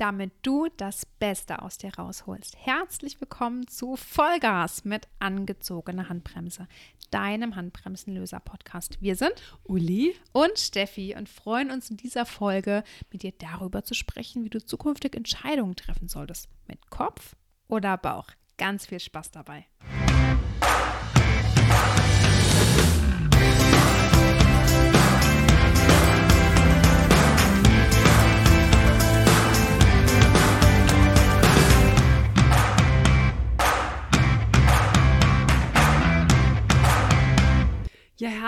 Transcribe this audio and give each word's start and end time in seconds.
damit 0.00 0.32
du 0.42 0.66
das 0.78 1.04
Beste 1.04 1.60
aus 1.60 1.76
dir 1.76 1.94
rausholst. 1.94 2.56
Herzlich 2.56 3.20
willkommen 3.20 3.68
zu 3.68 3.96
Vollgas 3.96 4.86
mit 4.86 5.08
angezogener 5.18 6.08
Handbremse, 6.08 6.66
deinem 7.10 7.54
Handbremsenlöser-Podcast. 7.54 8.96
Wir 9.02 9.14
sind 9.14 9.34
Uli 9.62 10.16
und 10.32 10.58
Steffi 10.58 11.14
und 11.18 11.28
freuen 11.28 11.70
uns 11.70 11.90
in 11.90 11.98
dieser 11.98 12.24
Folge 12.24 12.82
mit 13.12 13.22
dir 13.22 13.32
darüber 13.32 13.84
zu 13.84 13.92
sprechen, 13.92 14.42
wie 14.42 14.50
du 14.50 14.64
zukünftig 14.64 15.14
Entscheidungen 15.14 15.76
treffen 15.76 16.08
solltest. 16.08 16.48
Mit 16.66 16.88
Kopf 16.88 17.36
oder 17.68 17.98
Bauch. 17.98 18.28
Ganz 18.56 18.86
viel 18.86 19.00
Spaß 19.00 19.32
dabei. 19.32 19.66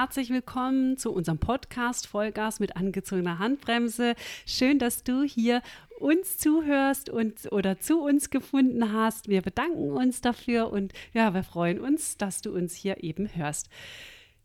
Herzlich 0.02 0.30
willkommen 0.30 0.98
zu 0.98 1.12
unserem 1.12 1.38
Podcast 1.38 2.08
Vollgas 2.08 2.58
mit 2.58 2.74
angezogener 2.74 3.38
Handbremse. 3.38 4.16
Schön, 4.44 4.80
dass 4.80 5.04
du 5.04 5.22
hier 5.22 5.62
uns 6.00 6.38
zuhörst 6.38 7.08
und 7.08 7.52
oder 7.52 7.78
zu 7.78 8.00
uns 8.00 8.28
gefunden 8.30 8.92
hast. 8.92 9.28
Wir 9.28 9.42
bedanken 9.42 9.92
uns 9.92 10.20
dafür 10.20 10.72
und 10.72 10.92
ja, 11.12 11.34
wir 11.34 11.44
freuen 11.44 11.78
uns, 11.78 12.16
dass 12.16 12.40
du 12.40 12.52
uns 12.52 12.74
hier 12.74 13.04
eben 13.04 13.32
hörst. 13.36 13.68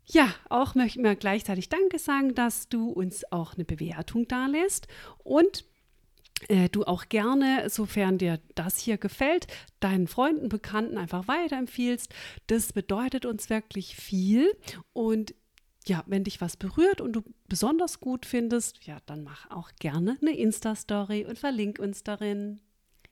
Ja, 0.05 0.31
auch 0.47 0.75
möchten 0.75 1.03
wir 1.03 1.15
gleichzeitig 1.15 1.69
Danke 1.69 1.97
sagen, 1.97 2.35
dass 2.35 2.69
du 2.69 2.91
uns 2.91 3.31
auch 3.31 3.55
eine 3.55 3.65
Bewertung 3.65 4.27
dalässt 4.27 4.87
und 5.23 5.65
äh, 6.49 6.69
du 6.69 6.83
auch 6.83 7.09
gerne, 7.09 7.67
sofern 7.71 8.19
dir 8.19 8.39
das 8.53 8.77
hier 8.77 8.99
gefällt, 8.99 9.47
deinen 9.79 10.07
Freunden, 10.07 10.49
Bekannten 10.49 10.99
einfach 10.99 11.27
weiterempfiehlst. 11.27 12.13
Das 12.45 12.73
bedeutet 12.73 13.25
uns 13.25 13.49
wirklich 13.49 13.95
viel. 13.95 14.55
Und 14.93 15.33
ja, 15.87 16.03
wenn 16.05 16.23
dich 16.23 16.41
was 16.41 16.57
berührt 16.57 17.01
und 17.01 17.13
du 17.13 17.23
besonders 17.47 17.99
gut 17.99 18.25
findest, 18.25 18.85
ja, 18.85 18.97
dann 19.05 19.23
mach 19.23 19.49
auch 19.49 19.71
gerne 19.79 20.17
eine 20.21 20.35
Insta-Story 20.35 21.25
und 21.25 21.39
verlink 21.39 21.79
uns 21.79 22.03
darin. 22.03 22.59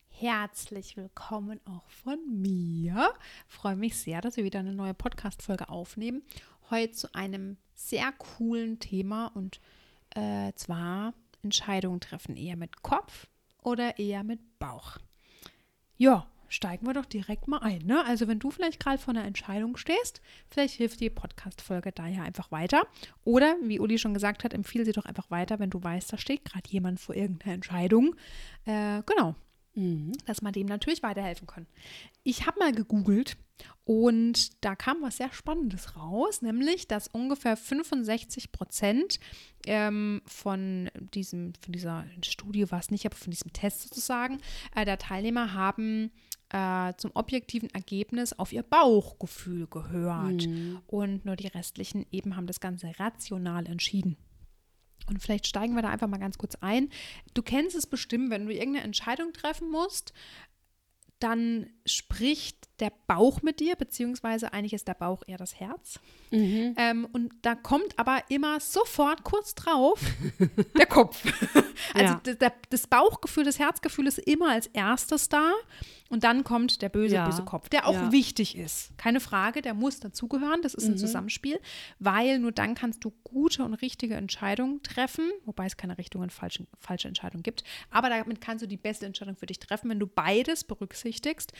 Herzlich 0.09 0.95
willkommen 0.97 1.59
auch 1.65 1.89
von 1.89 2.19
mir. 2.41 3.13
Freue 3.47 3.75
mich 3.75 3.97
sehr, 3.97 4.21
dass 4.21 4.37
wir 4.37 4.43
wieder 4.43 4.59
eine 4.59 4.73
neue 4.73 4.93
Podcast-Folge 4.93 5.69
aufnehmen. 5.69 6.23
Heute 6.69 6.93
zu 6.93 7.13
einem 7.13 7.57
sehr 7.73 8.11
coolen 8.13 8.79
Thema 8.79 9.27
und 9.27 9.59
äh, 10.11 10.53
zwar 10.55 11.13
Entscheidungen 11.43 11.99
treffen, 11.99 12.35
eher 12.35 12.55
mit 12.55 12.81
Kopf 12.81 13.27
oder 13.61 13.99
eher 13.99 14.23
mit 14.23 14.39
Bauch? 14.59 14.97
Ja, 15.97 16.27
steigen 16.55 16.87
wir 16.87 16.93
doch 16.93 17.05
direkt 17.05 17.47
mal 17.47 17.59
ein. 17.59 17.85
Ne? 17.85 18.03
Also 18.05 18.27
wenn 18.27 18.39
du 18.39 18.49
vielleicht 18.49 18.79
gerade 18.79 18.97
vor 18.97 19.13
einer 19.13 19.25
Entscheidung 19.25 19.77
stehst, 19.77 20.21
vielleicht 20.49 20.75
hilft 20.75 20.99
die 20.99 21.09
Podcast-Folge 21.09 21.91
da 21.91 22.07
ja 22.07 22.23
einfach 22.23 22.51
weiter. 22.51 22.87
Oder, 23.23 23.55
wie 23.61 23.79
Uli 23.79 23.99
schon 23.99 24.13
gesagt 24.13 24.43
hat, 24.43 24.53
empfehle 24.53 24.85
sie 24.85 24.93
doch 24.93 25.05
einfach 25.05 25.29
weiter, 25.29 25.59
wenn 25.59 25.69
du 25.69 25.83
weißt, 25.83 26.11
da 26.11 26.17
steht 26.17 26.45
gerade 26.45 26.69
jemand 26.69 26.99
vor 26.99 27.15
irgendeiner 27.15 27.53
Entscheidung. 27.53 28.15
Äh, 28.65 29.01
genau, 29.05 29.35
mhm. 29.75 30.13
dass 30.25 30.41
man 30.41 30.53
dem 30.53 30.67
natürlich 30.67 31.03
weiterhelfen 31.03 31.47
kann. 31.47 31.67
Ich 32.23 32.45
habe 32.45 32.59
mal 32.59 32.71
gegoogelt 32.71 33.37
und 33.85 34.63
da 34.65 34.75
kam 34.75 35.01
was 35.01 35.17
sehr 35.17 35.31
Spannendes 35.31 35.95
raus, 35.95 36.41
nämlich, 36.41 36.87
dass 36.87 37.07
ungefähr 37.07 37.55
65 37.55 38.51
Prozent 38.51 39.19
ähm, 39.65 40.21
von 40.25 40.89
diesem, 41.13 41.53
von 41.61 41.71
dieser 41.71 42.05
Studie 42.23 42.69
war 42.71 42.79
es 42.79 42.89
nicht, 42.89 43.05
aber 43.05 43.15
von 43.15 43.31
diesem 43.31 43.53
Test 43.53 43.83
sozusagen, 43.83 44.39
äh, 44.75 44.85
der 44.85 44.97
Teilnehmer 44.97 45.53
haben 45.53 46.11
äh, 46.49 46.93
zum 46.97 47.11
objektiven 47.13 47.69
Ergebnis 47.71 48.33
auf 48.33 48.53
ihr 48.53 48.63
Bauchgefühl 48.63 49.67
gehört. 49.67 50.47
Mhm. 50.47 50.79
Und 50.87 51.25
nur 51.25 51.35
die 51.35 51.47
restlichen 51.47 52.05
eben 52.11 52.35
haben 52.35 52.47
das 52.47 52.59
Ganze 52.59 52.91
rational 52.99 53.67
entschieden. 53.67 54.17
Und 55.07 55.21
vielleicht 55.21 55.47
steigen 55.47 55.75
wir 55.75 55.81
da 55.81 55.89
einfach 55.89 56.07
mal 56.07 56.17
ganz 56.17 56.37
kurz 56.37 56.55
ein. 56.61 56.89
Du 57.33 57.41
kennst 57.41 57.75
es 57.75 57.87
bestimmt, 57.87 58.29
wenn 58.29 58.45
du 58.45 58.53
irgendeine 58.53 58.85
Entscheidung 58.85 59.33
treffen 59.33 59.69
musst, 59.69 60.13
dann 61.19 61.69
spricht 61.85 62.67
der 62.79 62.91
Bauch 63.07 63.41
mit 63.41 63.59
dir, 63.59 63.75
beziehungsweise 63.75 64.53
eigentlich 64.53 64.73
ist 64.73 64.87
der 64.87 64.93
Bauch 64.93 65.23
eher 65.27 65.37
das 65.37 65.59
Herz. 65.59 65.99
Mhm. 66.31 66.75
Ähm, 66.77 67.07
und 67.13 67.33
da 67.41 67.55
kommt 67.55 67.97
aber 67.97 68.21
immer 68.29 68.59
sofort 68.59 69.23
kurz 69.23 69.55
drauf 69.55 69.99
der 70.77 70.85
Kopf. 70.85 71.23
also 71.93 72.15
ja. 72.25 72.51
das, 72.69 72.87
Bauchgefühl, 72.87 73.45
das 73.45 73.59
Herzgefühl 73.59 74.07
ist 74.07 74.19
immer 74.19 74.51
als 74.51 74.67
erstes 74.67 75.29
da. 75.29 75.51
Und 76.07 76.23
dann 76.23 76.43
kommt 76.43 76.83
der 76.83 76.89
böse, 76.89 77.15
ja. 77.15 77.25
böse 77.25 77.43
Kopf, 77.43 77.67
der 77.69 77.87
auch 77.87 77.93
ja. 77.93 78.11
wichtig 78.11 78.55
ist. 78.55 78.95
Keine 78.97 79.19
Frage, 79.19 79.63
der 79.63 79.73
muss 79.73 79.99
dazugehören. 79.99 80.61
Das 80.61 80.75
ist 80.75 80.85
ein 80.85 80.91
mhm. 80.91 80.97
Zusammenspiel, 80.97 81.59
weil 81.97 82.37
nur 82.37 82.51
dann 82.51 82.75
kannst 82.75 83.03
du 83.03 83.11
gute 83.23 83.63
und 83.63 83.73
richtige 83.73 84.13
Entscheidungen 84.13 84.83
treffen, 84.83 85.31
wobei 85.45 85.65
es 85.65 85.77
keine 85.77 85.97
richtige 85.97 86.21
und 86.21 86.31
falsche, 86.31 86.67
falsche 86.79 87.07
Entscheidung 87.07 87.41
gibt. 87.41 87.63
Aber 87.89 88.09
damit 88.09 88.39
kannst 88.39 88.63
du 88.63 88.67
die 88.67 88.77
beste 88.77 89.07
Entscheidung 89.07 89.35
für 89.35 89.47
dich 89.47 89.59
treffen, 89.59 89.89
wenn 89.89 89.99
du 89.99 90.05
beides 90.05 90.63
berücksichtigst, 90.63 91.53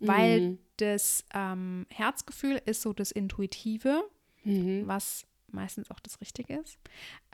weil 0.00 0.40
mhm. 0.40 0.58
Das 0.76 1.24
ähm, 1.34 1.86
Herzgefühl 1.90 2.60
ist 2.64 2.82
so 2.82 2.92
das 2.92 3.12
Intuitive, 3.12 4.02
mhm. 4.44 4.86
was 4.86 5.26
meistens 5.48 5.90
auch 5.90 6.00
das 6.00 6.20
Richtige 6.20 6.54
ist. 6.56 6.78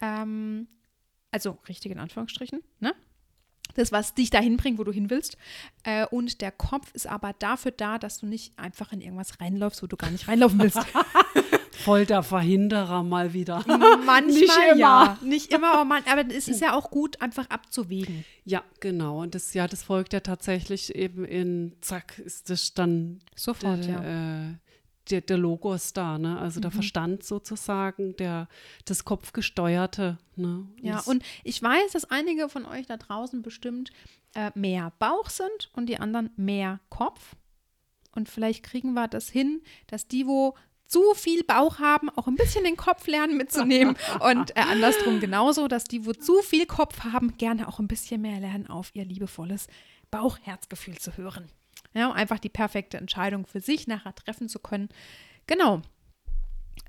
Ähm, 0.00 0.68
also 1.30 1.58
richtig 1.68 1.92
in 1.92 1.98
Anführungsstrichen, 1.98 2.62
ne? 2.80 2.94
das, 3.74 3.92
was 3.92 4.14
dich 4.14 4.30
dahin 4.30 4.56
bringt, 4.56 4.78
wo 4.78 4.84
du 4.84 4.92
hin 4.92 5.10
willst. 5.10 5.36
Äh, 5.84 6.06
und 6.06 6.40
der 6.40 6.52
Kopf 6.52 6.92
ist 6.94 7.06
aber 7.06 7.32
dafür 7.34 7.70
da, 7.72 7.98
dass 7.98 8.18
du 8.18 8.26
nicht 8.26 8.58
einfach 8.58 8.92
in 8.92 9.00
irgendwas 9.00 9.40
reinläufst, 9.40 9.82
wo 9.82 9.86
du 9.86 9.96
gar 9.96 10.10
nicht 10.10 10.28
reinlaufen 10.28 10.58
willst. 10.58 10.78
Voll 11.72 12.06
der 12.06 12.22
Verhinderer 12.22 13.02
mal 13.02 13.32
wieder. 13.32 13.64
Manchmal 13.66 14.22
nicht 14.26 14.42
immer. 14.42 14.76
ja. 14.76 15.18
Nicht 15.22 15.52
immer, 15.52 15.72
aber, 15.74 15.84
man, 15.84 16.02
aber 16.10 16.26
es 16.34 16.48
ist 16.48 16.60
ja 16.60 16.74
auch 16.74 16.90
gut, 16.90 17.20
einfach 17.20 17.48
abzuwägen. 17.50 18.24
Ja, 18.44 18.62
genau. 18.80 19.22
Und 19.22 19.34
das, 19.34 19.54
ja, 19.54 19.66
das 19.66 19.82
folgt 19.82 20.12
ja 20.12 20.20
tatsächlich 20.20 20.94
eben 20.94 21.24
in, 21.24 21.76
zack, 21.80 22.18
ist 22.18 22.50
das 22.50 22.74
dann 22.74 23.20
sofort, 23.36 23.84
der, 23.84 24.02
ja. 24.02 24.48
Äh, 24.48 24.54
der, 25.10 25.20
der 25.22 25.38
Logos 25.38 25.92
da, 25.92 26.18
ne? 26.18 26.38
Also 26.38 26.60
mhm. 26.60 26.62
der 26.62 26.70
Verstand 26.70 27.24
sozusagen, 27.24 28.16
der 28.16 28.48
das 28.84 29.04
Kopfgesteuerte. 29.04 30.18
Ne? 30.36 30.66
Ja, 30.82 31.00
und 31.00 31.22
ich 31.44 31.62
weiß, 31.62 31.92
dass 31.92 32.04
einige 32.10 32.48
von 32.48 32.66
euch 32.66 32.86
da 32.86 32.96
draußen 32.96 33.42
bestimmt 33.42 33.90
äh, 34.34 34.50
mehr 34.54 34.92
Bauch 34.98 35.30
sind 35.30 35.70
und 35.72 35.86
die 35.86 35.98
anderen 35.98 36.30
mehr 36.36 36.80
Kopf. 36.90 37.36
Und 38.14 38.28
vielleicht 38.28 38.64
kriegen 38.64 38.94
wir 38.94 39.08
das 39.08 39.28
hin, 39.28 39.62
dass 39.86 40.08
die, 40.08 40.26
wo 40.26 40.54
zu 40.88 41.14
viel 41.14 41.44
Bauch 41.44 41.78
haben, 41.78 42.08
auch 42.10 42.26
ein 42.26 42.34
bisschen 42.34 42.64
den 42.64 42.76
Kopf 42.76 43.06
lernen 43.06 43.36
mitzunehmen. 43.36 43.96
und 44.20 44.56
äh, 44.56 44.60
andersrum 44.60 45.20
genauso, 45.20 45.68
dass 45.68 45.84
die, 45.84 46.06
wo 46.06 46.12
zu 46.12 46.40
viel 46.42 46.66
Kopf 46.66 47.04
haben, 47.04 47.36
gerne 47.36 47.68
auch 47.68 47.78
ein 47.78 47.88
bisschen 47.88 48.22
mehr 48.22 48.40
lernen, 48.40 48.66
auf 48.66 48.90
ihr 48.94 49.04
liebevolles 49.04 49.68
Bauch-Herzgefühl 50.10 50.98
zu 50.98 51.16
hören. 51.16 51.48
Ja, 51.94 52.08
um 52.08 52.12
einfach 52.14 52.38
die 52.38 52.48
perfekte 52.48 52.96
Entscheidung 52.96 53.46
für 53.46 53.60
sich 53.60 53.86
nachher 53.86 54.14
treffen 54.14 54.48
zu 54.48 54.58
können. 54.58 54.88
Genau. 55.46 55.82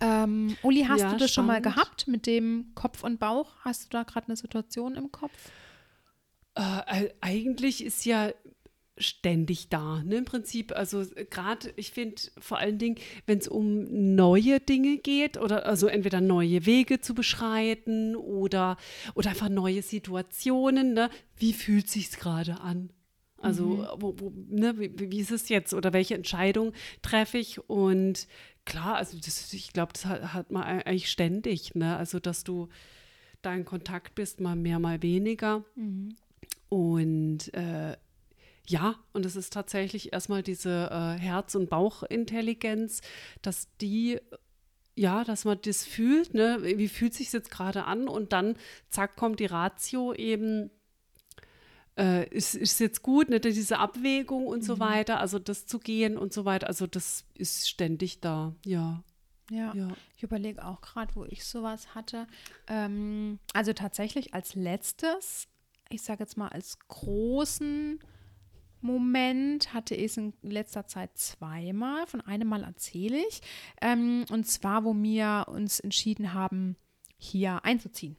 Ähm, 0.01 0.55
Uli, 0.63 0.85
hast 0.87 1.01
ja, 1.01 1.11
du 1.11 1.17
das 1.17 1.31
spannend. 1.31 1.33
schon 1.33 1.45
mal 1.45 1.61
gehabt 1.61 2.07
mit 2.07 2.25
dem 2.25 2.71
Kopf 2.75 3.03
und 3.03 3.19
Bauch? 3.19 3.55
Hast 3.63 3.85
du 3.85 3.89
da 3.89 4.03
gerade 4.03 4.27
eine 4.27 4.37
Situation 4.37 4.95
im 4.95 5.11
Kopf? 5.11 5.51
Äh, 6.55 7.09
eigentlich 7.21 7.83
ist 7.83 8.05
ja 8.05 8.31
ständig 8.99 9.69
da. 9.69 10.03
Ne? 10.03 10.17
Im 10.17 10.25
Prinzip, 10.25 10.71
also 10.73 11.03
gerade, 11.29 11.73
ich 11.75 11.91
finde 11.91 12.21
vor 12.39 12.59
allen 12.59 12.77
Dingen, 12.77 12.97
wenn 13.25 13.39
es 13.39 13.47
um 13.47 14.15
neue 14.15 14.59
Dinge 14.59 14.97
geht 14.97 15.37
oder 15.37 15.65
also 15.65 15.87
entweder 15.87 16.21
neue 16.21 16.65
Wege 16.65 16.99
zu 16.99 17.13
beschreiten 17.13 18.15
oder, 18.15 18.77
oder 19.15 19.31
einfach 19.31 19.49
neue 19.49 19.81
Situationen, 19.81 20.93
ne? 20.93 21.09
wie 21.37 21.53
fühlt 21.53 21.89
sich 21.89 22.11
gerade 22.11 22.59
an? 22.61 22.89
Also, 23.41 23.65
mhm. 23.65 23.87
wo, 23.97 24.15
wo, 24.17 24.33
ne, 24.49 24.77
wie, 24.79 25.11
wie, 25.11 25.19
ist 25.19 25.31
es 25.31 25.47
jetzt 25.49 25.73
oder 25.73 25.93
welche 25.93 26.15
Entscheidung 26.15 26.73
treffe 27.01 27.37
ich? 27.37 27.69
Und 27.69 28.27
klar, 28.65 28.95
also 28.95 29.17
das, 29.17 29.53
ich 29.53 29.71
glaube, 29.71 29.93
das 29.93 30.05
hat, 30.05 30.33
hat, 30.33 30.51
man 30.51 30.63
eigentlich 30.63 31.09
ständig, 31.09 31.73
ne? 31.73 31.95
Also, 31.95 32.19
dass 32.19 32.43
du 32.43 32.67
da 33.41 33.53
in 33.53 33.63
Kontakt 33.63 34.15
bist, 34.15 34.41
mal 34.41 34.57
mehr, 34.57 34.79
mal 34.79 35.01
weniger. 35.01 35.63
Mhm. 35.75 36.15
Und 36.67 37.53
äh, 37.53 37.95
ja, 38.69 38.95
und 39.13 39.25
es 39.25 39.35
ist 39.35 39.51
tatsächlich 39.51 40.13
erstmal 40.13 40.43
diese 40.43 40.89
äh, 40.91 41.19
Herz- 41.19 41.55
und 41.55 41.69
Bauchintelligenz, 41.69 43.01
dass 43.41 43.67
die 43.81 44.19
ja, 44.95 45.23
dass 45.23 45.45
man 45.45 45.57
das 45.63 45.85
fühlt, 45.85 46.33
ne? 46.33 46.59
Wie 46.61 46.89
fühlt 46.89 47.13
sich 47.13 47.31
jetzt 47.31 47.51
gerade 47.51 47.85
an? 47.85 48.09
Und 48.09 48.33
dann, 48.33 48.57
zack, 48.89 49.15
kommt 49.15 49.39
die 49.39 49.45
Ratio 49.45 50.13
eben 50.13 50.71
äh, 51.97 52.27
ist, 52.27 52.53
ist 52.53 52.81
jetzt 52.81 53.01
gut, 53.01 53.29
ne, 53.29 53.39
diese 53.39 53.79
Abwägung 53.79 54.45
und 54.45 54.59
mhm. 54.59 54.65
so 54.65 54.79
weiter, 54.79 55.21
also 55.21 55.39
das 55.39 55.65
zu 55.65 55.79
gehen 55.79 56.17
und 56.17 56.33
so 56.33 56.43
weiter, 56.43 56.67
also 56.67 56.85
das 56.85 57.23
ist 57.33 57.69
ständig 57.69 58.19
da, 58.19 58.55
ja. 58.65 59.01
Ja, 59.49 59.73
ja. 59.73 59.87
ich 60.17 60.21
überlege 60.21 60.63
auch 60.65 60.81
gerade, 60.81 61.15
wo 61.15 61.25
ich 61.25 61.45
sowas 61.45 61.95
hatte. 61.95 62.27
Ähm, 62.67 63.39
also 63.53 63.73
tatsächlich 63.73 64.33
als 64.33 64.53
letztes 64.53 65.47
ich 65.89 66.03
sage 66.03 66.23
jetzt 66.23 66.37
mal, 66.37 66.47
als 66.47 66.79
großen 66.87 67.99
Moment 68.81 69.73
hatte 69.73 69.95
ich 69.95 70.05
es 70.05 70.17
in 70.17 70.33
letzter 70.41 70.87
Zeit 70.87 71.17
zweimal. 71.17 72.07
Von 72.07 72.21
einem 72.21 72.47
Mal 72.47 72.63
erzähle 72.63 73.17
ich. 73.29 73.41
Ähm, 73.81 74.25
und 74.31 74.45
zwar, 74.47 74.83
wo 74.83 74.95
wir 74.95 75.45
uns 75.47 75.79
entschieden 75.79 76.33
haben, 76.33 76.75
hier 77.17 77.63
einzuziehen. 77.65 78.15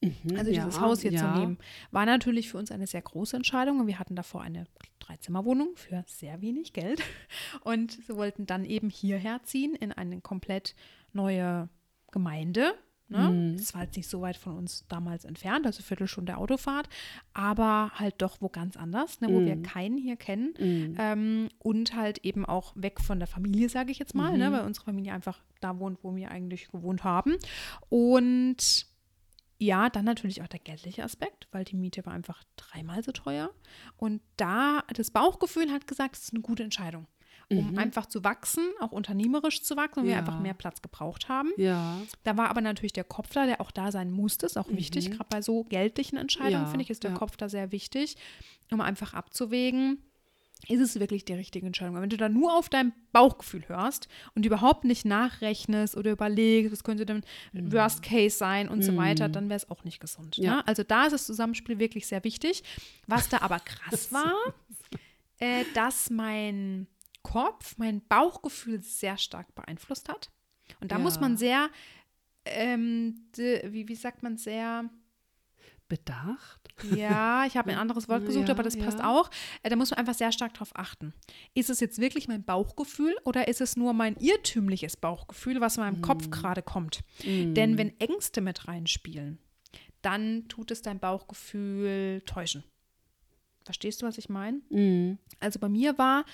Mhm, 0.00 0.36
Also 0.36 0.50
dieses 0.50 0.76
ja, 0.76 0.80
Haus 0.80 1.00
hier 1.00 1.12
ja. 1.12 1.20
zu 1.20 1.40
nehmen, 1.40 1.58
war 1.90 2.06
natürlich 2.06 2.48
für 2.50 2.58
uns 2.58 2.70
eine 2.70 2.86
sehr 2.86 3.02
große 3.02 3.36
Entscheidung 3.36 3.80
und 3.80 3.86
wir 3.86 3.98
hatten 3.98 4.14
davor 4.14 4.42
eine 4.42 4.66
Dreizimmerwohnung 5.00 5.70
für 5.74 6.04
sehr 6.06 6.40
wenig 6.42 6.72
Geld 6.72 7.02
und 7.62 8.06
wir 8.08 8.16
wollten 8.16 8.46
dann 8.46 8.64
eben 8.64 8.90
hierher 8.90 9.42
ziehen 9.44 9.74
in 9.74 9.92
eine 9.92 10.20
komplett 10.20 10.74
neue 11.12 11.68
Gemeinde. 12.10 12.74
Ne? 13.08 13.30
Mhm. 13.30 13.56
Das 13.56 13.72
war 13.74 13.82
jetzt 13.84 13.96
nicht 13.96 14.08
so 14.08 14.20
weit 14.20 14.36
von 14.36 14.56
uns 14.56 14.84
damals 14.88 15.24
entfernt, 15.24 15.64
also 15.64 15.82
Viertelstunde 15.82 16.36
Autofahrt, 16.36 16.88
aber 17.34 17.92
halt 17.94 18.16
doch 18.18 18.40
wo 18.40 18.48
ganz 18.48 18.76
anders, 18.76 19.20
ne? 19.20 19.28
wo 19.28 19.40
wir 19.44 19.54
Mhm. 19.56 19.62
keinen 19.62 19.96
hier 19.98 20.16
kennen 20.16 20.54
Mhm. 20.58 20.96
ähm, 20.98 21.48
und 21.60 21.94
halt 21.94 22.18
eben 22.24 22.44
auch 22.44 22.72
weg 22.74 23.00
von 23.00 23.18
der 23.20 23.28
Familie, 23.28 23.68
sage 23.68 23.92
ich 23.92 23.98
jetzt 24.00 24.14
mal, 24.16 24.32
Mhm. 24.32 24.38
ne? 24.38 24.52
weil 24.52 24.64
unsere 24.64 24.86
Familie 24.86 25.12
einfach 25.12 25.40
da 25.60 25.78
wohnt, 25.78 26.02
wo 26.02 26.16
wir 26.16 26.30
eigentlich 26.32 26.68
gewohnt 26.68 27.04
haben. 27.04 27.36
Und 27.88 28.86
ja, 29.58 29.88
dann 29.88 30.04
natürlich 30.04 30.42
auch 30.42 30.48
der 30.48 30.60
geldliche 30.60 31.02
Aspekt, 31.02 31.48
weil 31.50 31.64
die 31.64 31.76
Miete 31.76 32.04
war 32.04 32.12
einfach 32.12 32.42
dreimal 32.56 33.02
so 33.02 33.12
teuer. 33.12 33.50
Und 33.96 34.20
da, 34.36 34.82
das 34.92 35.10
Bauchgefühl 35.10 35.70
hat 35.72 35.86
gesagt, 35.86 36.16
es 36.16 36.24
ist 36.24 36.34
eine 36.34 36.42
gute 36.42 36.62
Entscheidung, 36.62 37.06
um 37.48 37.72
Mhm. 37.72 37.78
einfach 37.78 38.06
zu 38.06 38.24
wachsen, 38.24 38.64
auch 38.80 38.90
unternehmerisch 38.92 39.62
zu 39.62 39.76
wachsen 39.76 40.00
und 40.00 40.06
wir 40.06 40.12
Ja. 40.14 40.18
einfach 40.18 40.40
mehr 40.40 40.54
Platz 40.54 40.82
gebraucht 40.82 41.28
haben. 41.28 41.50
Ja. 41.56 42.00
Da 42.24 42.36
war 42.36 42.50
aber 42.50 42.60
natürlich 42.60 42.92
der 42.92 43.04
Kopf 43.04 43.32
da, 43.32 43.46
der 43.46 43.60
auch 43.60 43.70
da 43.70 43.92
sein 43.92 44.10
musste, 44.10 44.46
ist 44.46 44.56
auch 44.58 44.68
wichtig. 44.70 45.10
Gerade 45.12 45.28
bei 45.30 45.42
so 45.42 45.62
geldlichen 45.64 46.16
Entscheidungen, 46.16 46.60
Mhm. 46.62 46.64
Ja, 46.66 46.70
finde 46.70 46.82
ich, 46.84 46.90
ist 46.90 47.04
der. 47.04 47.14
Kopf 47.14 47.36
da 47.36 47.48
sehr 47.48 47.70
wichtig, 47.72 48.16
um 48.72 48.80
einfach 48.80 49.14
abzuwägen, 49.14 50.02
ist 50.68 50.80
es 50.80 50.98
wirklich 50.98 51.24
die 51.24 51.34
richtige 51.34 51.66
Entscheidung. 51.66 52.00
Wenn 52.00 52.08
du 52.10 52.16
da 52.16 52.28
nur 52.28 52.56
auf 52.56 52.68
dein 52.68 52.92
Bauchgefühl 53.12 53.68
hörst 53.68 54.08
und 54.34 54.44
überhaupt 54.44 54.84
nicht 54.84 55.04
nachrechnest 55.04 55.96
oder 55.96 56.10
überlegst, 56.10 56.72
was 56.72 56.82
könnte 56.82 57.06
denn 57.06 57.22
Mhm. 57.52 57.72
Worst 57.72 58.02
Case 58.02 58.36
sein 58.36 58.68
und 58.68 58.82
so 58.82 58.96
weiter, 58.96 59.28
dann 59.28 59.48
wäre 59.50 59.58
es 59.58 59.70
auch 59.70 59.84
nicht 59.84 60.00
gesund. 60.00 60.36
Ja. 60.38 60.56
Ne? 60.56 60.66
Also 60.66 60.82
da 60.82 61.04
ist 61.04 61.12
das 61.12 61.26
Zusammenspiel 61.26 61.78
wirklich 61.78 62.06
sehr 62.08 62.24
wichtig. 62.24 62.64
Was 63.06 63.28
da 63.28 63.42
aber 63.42 63.60
krass 63.60 64.10
war, 64.12 64.32
äh, 65.38 65.64
dass 65.74 66.10
mein 66.10 66.88
Kopf, 67.26 67.76
mein 67.78 68.00
Bauchgefühl 68.06 68.80
sehr 68.80 69.16
stark 69.18 69.54
beeinflusst 69.54 70.08
hat. 70.08 70.30
Und 70.80 70.92
da 70.92 70.98
muss 70.98 71.16
Ja. 71.16 71.20
man 71.22 71.36
sehr, 71.36 71.68
ähm, 72.44 73.26
de, 73.36 73.72
wie, 73.72 73.88
wie 73.88 73.94
sagt 73.96 74.22
man, 74.22 74.36
sehr, 74.36 74.88
Bedacht. 75.88 76.60
ja, 76.96 77.46
ich 77.46 77.56
habe 77.56 77.70
ein 77.70 77.78
anderes 77.78 78.08
Wort 78.08 78.26
gesucht, 78.26 78.48
Ja, 78.48 78.54
aber 78.54 78.64
das 78.64 78.76
passt 78.76 78.98
ja. 78.98 79.08
auch. 79.08 79.30
Äh, 79.62 79.70
da 79.70 79.76
muss 79.76 79.90
man 79.90 79.98
einfach 80.00 80.14
sehr 80.14 80.32
stark 80.32 80.52
drauf 80.54 80.70
achten. 80.74 81.14
Ist 81.54 81.70
es 81.70 81.78
jetzt 81.78 82.00
wirklich 82.00 82.26
mein 82.26 82.42
Bauchgefühl 82.44 83.14
oder 83.24 83.46
ist 83.46 83.60
es 83.60 83.76
nur 83.76 83.92
mein 83.92 84.16
irrtümliches 84.16 84.96
Bauchgefühl, 84.96 85.60
was 85.60 85.76
in 85.76 85.84
meinem 85.84 85.98
Mhm. 85.98 86.02
Kopf 86.02 86.30
gerade 86.30 86.62
kommt? 86.62 87.02
Denn 87.24 87.78
wenn 87.78 87.98
Ängste 88.00 88.40
mit 88.40 88.66
reinspielen, 88.66 89.38
dann 90.02 90.48
tut 90.48 90.72
es 90.72 90.82
dein 90.82 90.98
Bauchgefühl 90.98 92.20
täuschen. 92.26 92.64
Verstehst 93.64 94.02
du, 94.02 94.06
was 94.06 94.18
ich 94.18 94.28
meine? 94.28 94.60
Mhm. 94.70 95.18
Also 95.38 95.60
bei 95.60 95.68
mir 95.68 95.96
war 95.98 96.24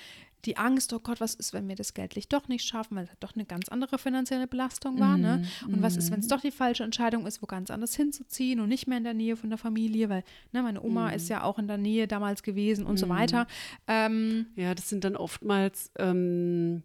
die 0.45 0.57
Angst, 0.57 0.91
oh 0.93 0.99
Gott, 0.99 1.21
was 1.21 1.35
ist, 1.35 1.53
wenn 1.53 1.67
wir 1.67 1.75
das 1.75 1.93
geldlich 1.93 2.27
doch 2.27 2.47
nicht 2.47 2.65
schaffen, 2.65 2.95
weil 2.97 3.05
es 3.05 3.09
doch 3.19 3.33
eine 3.35 3.45
ganz 3.45 3.69
andere 3.69 3.97
finanzielle 3.97 4.47
Belastung 4.47 4.99
war, 4.99 5.17
ne? 5.17 5.43
Und 5.67 5.81
was 5.81 5.95
ist, 5.97 6.11
wenn 6.11 6.19
es 6.19 6.27
doch 6.27 6.41
die 6.41 6.51
falsche 6.51 6.83
Entscheidung 6.83 7.25
ist, 7.25 7.41
wo 7.41 7.45
ganz 7.45 7.71
anders 7.71 7.95
hinzuziehen 7.95 8.59
und 8.59 8.69
nicht 8.69 8.87
mehr 8.87 8.97
in 8.97 9.03
der 9.03 9.13
Nähe 9.13 9.35
von 9.37 9.49
der 9.49 9.57
Familie, 9.57 10.09
weil 10.09 10.23
ne, 10.51 10.61
meine 10.63 10.81
Oma 10.81 11.09
ist 11.15 11.29
ja 11.29 11.43
auch 11.43 11.59
in 11.59 11.67
der 11.67 11.77
Nähe 11.77 12.07
damals 12.07 12.43
gewesen 12.43 12.85
und 12.85 12.97
so 12.97 13.07
weiter. 13.09 13.47
Ähm, 13.87 14.47
Ja, 14.55 14.73
das 14.75 14.89
sind 14.89 15.03
dann 15.03 15.15
oftmals 15.15 15.91
ähm, 15.97 16.83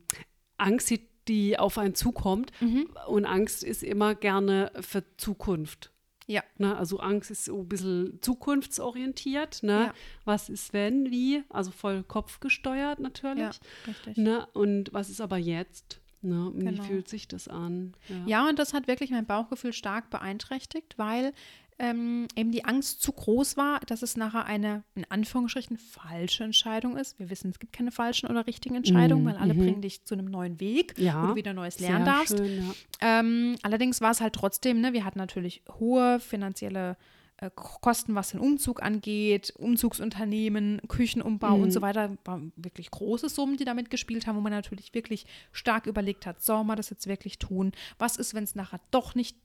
Angst, 0.57 0.91
die- 0.91 1.07
die 1.29 1.59
auf 1.59 1.77
einen 1.77 1.95
zukommt. 1.95 2.53
Mhm. 2.61 2.89
Und 3.07 3.27
Angst 3.27 3.63
ist 3.63 3.83
immer 3.83 4.15
gerne 4.15 4.73
für 4.81 5.05
Zukunft. 5.19 5.93
Ja, 6.29 6.43
Ne? 6.59 6.77
Also 6.77 6.99
Angst 7.01 7.31
ist 7.31 7.47
so 7.47 7.59
ein 7.61 7.69
bisschen 7.69 8.19
zukunftsorientiert. 8.21 9.63
Ne? 9.63 9.87
Ja. 9.87 9.95
Was 10.25 10.49
ist 10.49 10.73
wenn, 10.73 11.11
wie? 11.11 11.43
Also 11.49 11.71
voll 11.71 12.05
kopfgesteuert 12.05 13.01
natürlich. 13.01 13.39
ja, 13.39 13.51
richtig. 13.87 14.17
Ne? 14.19 14.47
Und 14.53 14.93
was 14.93 15.09
ist 15.09 15.21
aber 15.21 15.39
jetzt? 15.39 16.01
Ne? 16.21 16.47
Und 16.47 16.61
Genau. 16.61 16.83
Wie 16.83 16.87
fühlt 16.87 17.09
sich 17.09 17.29
das 17.29 17.49
an? 17.49 17.95
Ja. 18.09 18.17
Ja, 18.27 18.49
und 18.49 18.59
das 18.59 18.75
hat 18.75 18.89
wirklich 18.89 19.11
mein 19.11 19.25
Bauchgefühl 19.27 19.73
stark 19.73 20.11
beeinträchtigt, 20.11 20.99
weil 20.99 21.33
ähm, 21.81 22.27
eben 22.35 22.51
die 22.51 22.65
Angst 22.65 23.01
zu 23.03 23.13
groß 23.13 23.57
war, 23.57 23.81
dass 23.87 24.03
es 24.03 24.17
nachher 24.17 24.47
eine, 24.47 24.83
in 24.95 25.05
Anführungsstrichen, 25.09 25.77
falsche 25.79 26.43
Entscheidung 26.45 26.97
ist. 26.97 27.19
Wir 27.19 27.31
wissen, 27.31 27.51
es 27.51 27.59
gibt 27.59 27.73
keine 27.73 27.93
falschen 27.93 28.29
oder 28.29 28.47
richtigen 28.47 28.75
Entscheidungen, 28.75 29.25
weil 29.25 29.37
alle 29.37 29.55
bringen 29.55 29.81
dich 29.83 30.05
zu 30.05 30.15
einem 30.15 30.27
neuen 30.27 30.59
Weg, 30.61 30.99
Mhm, 30.99 31.05
Ja, 31.05 31.23
wo 31.23 31.27
du 31.29 31.35
wieder 31.37 31.53
Neues 31.55 31.79
lernen 31.81 32.05
darfst. 32.05 32.37
Schön, 32.37 32.59
ja. 32.59 32.75
Ähm, 33.21 33.57
allerdings 33.63 34.01
war 34.01 34.11
es 34.11 34.21
halt 34.21 34.35
trotzdem, 34.35 34.81
ne, 34.81 34.93
wir 34.93 35.05
hatten 35.05 35.19
natürlich 35.19 35.63
hohe 35.79 36.19
finanzielle 36.21 36.97
äh, 37.41 37.51
Kosten, 37.55 38.17
was 38.17 38.31
den 38.31 38.41
Umzug 38.41 38.83
angeht, 38.83 39.53
Umzugsunternehmen, 39.57 40.81
Küchenumbau 40.89 41.55
und 41.55 41.71
so 41.73 41.81
weiter, 41.83 42.17
waren 42.25 42.53
wirklich 42.57 42.91
große 42.91 43.29
Summen, 43.29 43.57
die 43.57 43.65
damit 43.65 43.91
gespielt 43.91 44.27
haben, 44.27 44.37
wo 44.37 44.41
man 44.41 44.53
natürlich 44.53 44.93
wirklich 44.95 45.27
stark 45.53 45.87
überlegt 45.87 46.27
hat, 46.27 46.43
soll 46.43 46.65
man 46.65 46.77
das 46.77 46.91
jetzt 46.91 47.07
wirklich 47.07 47.39
tun? 47.39 47.73
Was 47.99 48.17
ist, 48.17 48.35
wenn 48.35 48.45
es 48.45 48.55
nachher 48.55 48.81
doch 48.91 49.15
nicht 49.15 49.37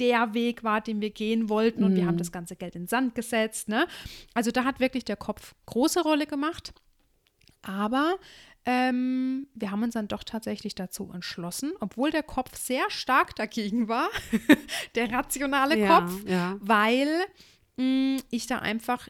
der 0.00 0.34
Weg 0.34 0.64
war, 0.64 0.80
den 0.80 1.00
wir 1.00 1.10
gehen 1.10 1.48
wollten 1.48 1.84
und 1.84 1.94
wir 1.94 2.06
haben 2.06 2.16
das 2.16 2.32
ganze 2.32 2.56
Geld 2.56 2.74
in 2.74 2.82
den 2.82 2.88
Sand 2.88 3.14
gesetzt, 3.14 3.68
ne? 3.68 3.86
Also 4.34 4.50
da 4.50 4.64
hat 4.64 4.80
wirklich 4.80 5.04
der 5.04 5.16
Kopf 5.16 5.54
große 5.66 6.02
Rolle 6.02 6.26
gemacht. 6.26 6.72
Aber 7.62 8.16
ähm, 8.64 9.46
wir 9.54 9.70
haben 9.70 9.82
uns 9.82 9.94
dann 9.94 10.08
doch 10.08 10.24
tatsächlich 10.24 10.74
dazu 10.74 11.10
entschlossen, 11.12 11.72
obwohl 11.80 12.10
der 12.10 12.22
Kopf 12.22 12.56
sehr 12.56 12.90
stark 12.90 13.34
dagegen 13.36 13.88
war, 13.88 14.08
der 14.94 15.12
rationale 15.12 15.78
Ja, 15.78 16.00
Kopf, 16.00 16.24
ja. 16.26 16.56
weil 16.60 17.08
mh, 17.76 18.20
ich 18.30 18.46
da 18.46 18.58
einfach, 18.58 19.08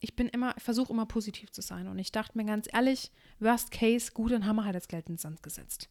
ich 0.00 0.16
bin 0.16 0.28
immer, 0.28 0.54
ich 0.56 0.62
versuche 0.62 0.92
immer 0.92 1.06
positiv 1.06 1.50
zu 1.52 1.62
sein. 1.62 1.86
Und 1.88 1.98
ich 1.98 2.12
dachte 2.12 2.36
mir 2.36 2.44
ganz 2.44 2.68
ehrlich, 2.72 3.10
worst 3.38 3.70
case, 3.70 4.12
gut, 4.12 4.32
dann 4.32 4.46
haben 4.46 4.56
wir 4.56 4.64
halt 4.64 4.76
das 4.76 4.88
Geld 4.88 5.08
in 5.08 5.14
den 5.14 5.18
Sand 5.18 5.42
gesetzt. 5.42 5.88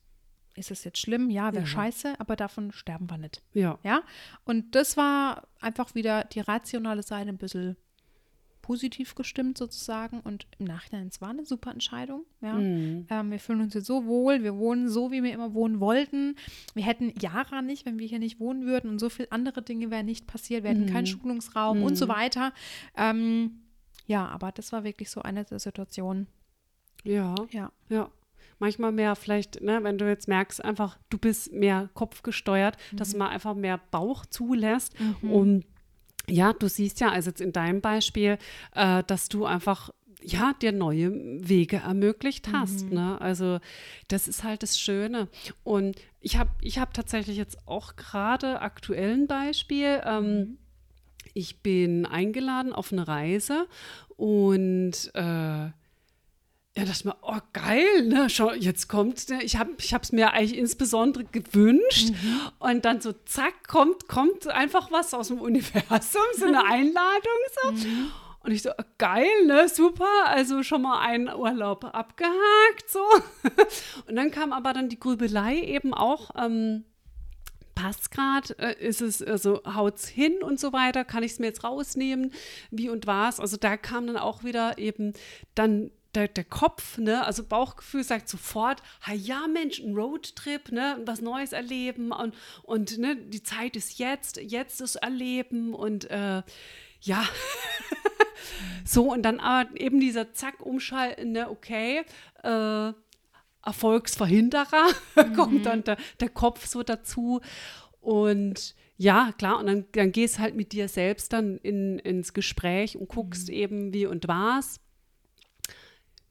Ist 0.59 0.71
es 0.71 0.83
jetzt 0.83 0.97
schlimm? 0.97 1.29
Ja, 1.29 1.53
wäre 1.53 1.63
Ja. 1.63 1.65
scheiße, 1.67 2.19
aber 2.19 2.35
davon 2.35 2.71
sterben 2.71 3.09
wir 3.09 3.17
nicht. 3.17 3.41
Ja. 3.53 3.79
Ja, 3.83 4.01
und 4.43 4.75
das 4.75 4.97
war 4.97 5.47
einfach 5.61 5.95
wieder 5.95 6.25
die 6.25 6.41
rationale 6.41 7.01
Seite 7.01 7.29
ein 7.29 7.37
bisschen 7.37 7.77
positiv 8.61 9.15
gestimmt 9.15 9.57
sozusagen 9.57 10.19
und 10.19 10.45
im 10.59 10.65
Nachhinein, 10.65 11.07
es 11.07 11.21
war 11.21 11.29
eine 11.29 11.43
super 11.43 11.71
Entscheidung. 11.71 12.25
Ja. 12.41 12.53
Mhm. 12.53 13.07
Ähm, 13.09 13.31
wir 13.31 13.39
fühlen 13.39 13.61
uns 13.61 13.73
hier 13.73 13.81
so 13.81 14.05
wohl, 14.05 14.43
wir 14.43 14.57
wohnen 14.57 14.89
so, 14.89 15.11
wie 15.11 15.23
wir 15.23 15.33
immer 15.33 15.53
wohnen 15.55 15.79
wollten. 15.79 16.35
Wir 16.75 16.83
hätten 16.83 17.11
Jahre 17.19 17.63
nicht, 17.63 17.85
wenn 17.87 17.97
wir 17.97 18.05
hier 18.05 18.19
nicht 18.19 18.39
wohnen 18.39 18.65
würden 18.65 18.91
und 18.91 18.99
so 18.99 19.09
viele 19.09 19.31
andere 19.31 19.63
Dinge 19.63 19.89
wären 19.89 20.05
nicht 20.05 20.27
passiert. 20.27 20.63
Wir 20.63 20.69
hätten 20.71 20.85
keinen 20.85 21.07
Schulungsraum 21.07 21.81
und 21.83 21.95
so 21.95 22.07
weiter. 22.09 22.53
Ähm, 22.95 23.61
ja, 24.05 24.27
aber 24.27 24.51
das 24.51 24.71
war 24.71 24.83
wirklich 24.83 25.09
so 25.09 25.21
eine 25.23 25.45
der 25.45 25.57
Situationen. 25.59 26.27
Ja. 27.03 27.33
Ja, 27.51 27.71
Ja. 27.89 28.11
Manchmal 28.59 28.91
mehr 28.91 29.15
vielleicht, 29.15 29.61
ne, 29.61 29.79
wenn 29.83 29.97
du 29.97 30.07
jetzt 30.07 30.27
merkst, 30.27 30.63
einfach, 30.63 30.97
du 31.09 31.17
bist 31.17 31.51
mehr 31.53 31.89
kopfgesteuert, 31.93 32.77
dass 32.93 33.13
Mhm. 33.13 33.19
man 33.19 33.27
einfach 33.29 33.55
mehr 33.55 33.79
Bauch 33.91 34.25
zulässt. 34.25 34.93
Und 35.21 35.65
ja, 36.27 36.53
du 36.53 36.67
siehst 36.69 36.99
ja, 36.99 37.09
also 37.09 37.29
jetzt 37.29 37.41
in 37.41 37.53
deinem 37.53 37.81
Beispiel, 37.81 38.37
äh, 38.75 39.03
dass 39.07 39.29
du 39.29 39.45
einfach 39.45 39.89
ja, 40.21 40.51
dir 40.61 40.73
neue 40.73 41.11
Wege 41.47 41.77
ermöglicht 41.77 42.51
hast. 42.51 42.87
Mhm. 42.87 42.93
Ne? 42.93 43.21
Also 43.21 43.59
das 44.09 44.27
ist 44.27 44.43
halt 44.43 44.61
das 44.63 44.77
Schöne. 44.77 45.29
Und 45.63 45.95
ich 46.19 46.35
habe 46.37 46.49
ich 46.61 46.77
hab 46.77 46.93
tatsächlich 46.93 47.37
jetzt 47.37 47.57
auch 47.65 47.95
gerade 47.95 48.61
aktuell 48.61 49.13
ein 49.13 49.27
Beispiel. 49.27 50.01
Ähm, 50.05 50.25
Mhm. 50.37 50.57
Ich 51.35 51.61
bin 51.61 52.05
eingeladen 52.05 52.73
auf 52.73 52.91
eine 52.91 53.07
Reise 53.07 53.67
und 54.17 54.91
äh, 55.13 55.69
ja, 56.85 56.91
ich 56.91 57.05
mir, 57.05 57.15
oh 57.21 57.37
geil, 57.53 58.05
ne? 58.05 58.29
Schau, 58.29 58.53
jetzt 58.53 58.87
kommt, 58.87 59.29
ne? 59.29 59.43
ich 59.43 59.57
habe 59.57 59.75
es 59.77 60.11
mir 60.11 60.33
eigentlich 60.33 60.57
insbesondere 60.57 61.25
gewünscht 61.25 62.11
und 62.59 62.85
dann 62.85 63.01
so 63.01 63.13
zack, 63.25 63.67
kommt, 63.67 64.07
kommt 64.07 64.47
einfach 64.47 64.91
was 64.91 65.13
aus 65.13 65.27
dem 65.27 65.39
Universum, 65.39 66.21
so 66.37 66.45
eine 66.45 66.65
Einladung 66.69 67.39
so. 67.63 67.73
Und 68.41 68.51
ich 68.51 68.61
so, 68.61 68.69
oh, 68.71 68.83
geil, 68.97 69.27
ne, 69.45 69.67
super, 69.67 70.07
also 70.25 70.63
schon 70.63 70.83
mal 70.83 70.99
einen 71.01 71.27
Urlaub 71.27 71.83
abgehakt, 71.83 72.87
so. 72.87 73.01
Und 74.07 74.15
dann 74.15 74.31
kam 74.31 74.53
aber 74.53 74.71
dann 74.71 74.87
die 74.87 74.99
Grübelei 74.99 75.59
eben 75.59 75.93
auch, 75.93 76.31
ähm, 76.37 76.85
passt 77.75 78.11
gerade, 78.11 78.57
äh, 78.59 78.87
ist 78.87 79.01
es, 79.01 79.21
also 79.21 79.61
haut's 79.65 80.07
hin 80.07 80.41
und 80.41 80.59
so 80.59 80.73
weiter, 80.73 81.05
kann 81.05 81.23
ich 81.23 81.33
es 81.33 81.39
mir 81.39 81.47
jetzt 81.47 81.63
rausnehmen, 81.63 82.31
wie 82.71 82.89
und 82.89 83.07
was. 83.07 83.39
Also 83.39 83.57
da 83.57 83.77
kam 83.77 84.07
dann 84.07 84.17
auch 84.17 84.43
wieder 84.43 84.77
eben 84.77 85.13
dann 85.55 85.91
der, 86.15 86.27
der 86.27 86.43
Kopf, 86.43 86.97
ne, 86.97 87.25
also 87.25 87.43
Bauchgefühl 87.43 88.03
sagt 88.03 88.29
sofort, 88.29 88.81
ha 89.01 89.13
ja 89.13 89.47
Mensch, 89.47 89.79
ein 89.79 89.95
Roadtrip, 89.95 90.71
ne, 90.71 90.99
was 91.05 91.21
Neues 91.21 91.53
erleben 91.53 92.11
und, 92.11 92.33
und 92.63 92.97
ne, 92.97 93.15
die 93.15 93.43
Zeit 93.43 93.75
ist 93.75 93.99
jetzt, 93.99 94.37
jetzt 94.37 94.81
das 94.81 94.95
Erleben 94.95 95.73
und 95.73 96.09
äh, 96.09 96.41
ja, 97.01 97.23
So, 98.85 99.11
und 99.11 99.23
dann 99.23 99.39
aber 99.39 99.79
eben 99.79 99.99
dieser 99.99 100.33
Zack, 100.33 100.65
umschalten, 100.65 101.31
ne, 101.33 101.49
okay, 101.49 102.03
äh, 102.43 102.93
Erfolgsverhinderer 103.65 104.87
kommt 105.35 105.65
dann 105.65 105.83
der, 105.83 105.97
der 106.19 106.29
Kopf 106.29 106.65
so 106.65 106.83
dazu. 106.83 107.41
Und 107.99 108.75
ja, 108.97 109.31
klar, 109.37 109.59
und 109.59 109.67
dann, 109.67 109.85
dann 109.91 110.11
gehst 110.11 110.39
halt 110.39 110.55
mit 110.55 110.71
dir 110.71 110.87
selbst 110.87 111.33
dann 111.33 111.57
in, 111.57 111.99
ins 111.99 112.33
Gespräch 112.33 112.97
und 112.97 113.09
guckst 113.09 113.49
eben, 113.49 113.93
wie 113.93 114.05
und 114.05 114.27
was. 114.27 114.79